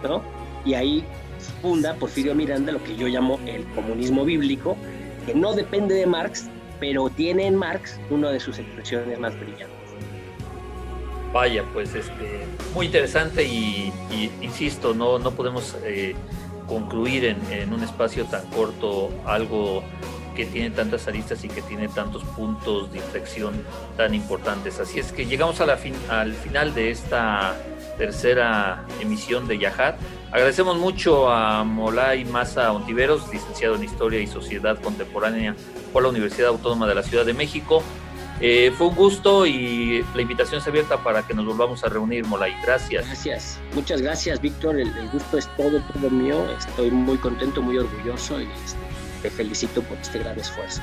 [0.02, 0.38] ¿no?
[0.64, 1.04] y ahí
[1.38, 4.76] funda Porfirio Miranda lo que yo llamo el comunismo bíblico,
[5.26, 6.48] que no depende de Marx,
[6.80, 9.76] pero tiene en Marx una de sus expresiones más brillantes.
[11.32, 13.92] Vaya, pues este, muy interesante y,
[14.40, 16.14] insisto, no, no podemos eh,
[16.66, 19.82] concluir en, un espacio tan corto algo
[20.38, 23.60] que tiene tantas aristas y que tiene tantos puntos de inflexión
[23.96, 24.78] tan importantes.
[24.78, 27.56] Así es que llegamos a la fin, al final de esta
[27.98, 29.96] tercera emisión de Yahat.
[30.30, 35.56] Agradecemos mucho a Molay Maza Ontiveros, licenciado en Historia y Sociedad Contemporánea
[35.92, 37.82] por la Universidad Autónoma de la Ciudad de México.
[38.40, 42.24] Eh, fue un gusto y la invitación es abierta para que nos volvamos a reunir,
[42.24, 42.54] Molay.
[42.62, 43.04] Gracias.
[43.06, 44.78] Gracias, muchas gracias, Víctor.
[44.78, 46.48] El, gusto es todo, todo mío.
[46.56, 48.87] Estoy muy contento, muy orgulloso y este,
[49.22, 50.80] te felicito por este gran esfuerzo.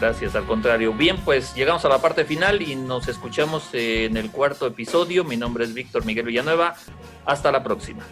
[0.00, 0.92] Gracias, al contrario.
[0.92, 5.24] Bien, pues llegamos a la parte final y nos escuchamos en el cuarto episodio.
[5.24, 6.74] Mi nombre es Víctor Miguel Villanueva.
[7.26, 8.04] Hasta la próxima.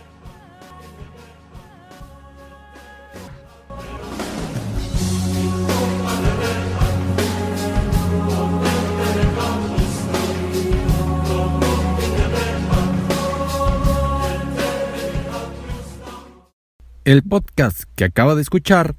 [17.05, 18.97] El podcast que acaba de escuchar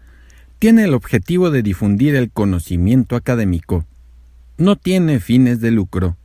[0.59, 3.85] tiene el objetivo de difundir el conocimiento académico.
[4.57, 6.17] No tiene fines de lucro.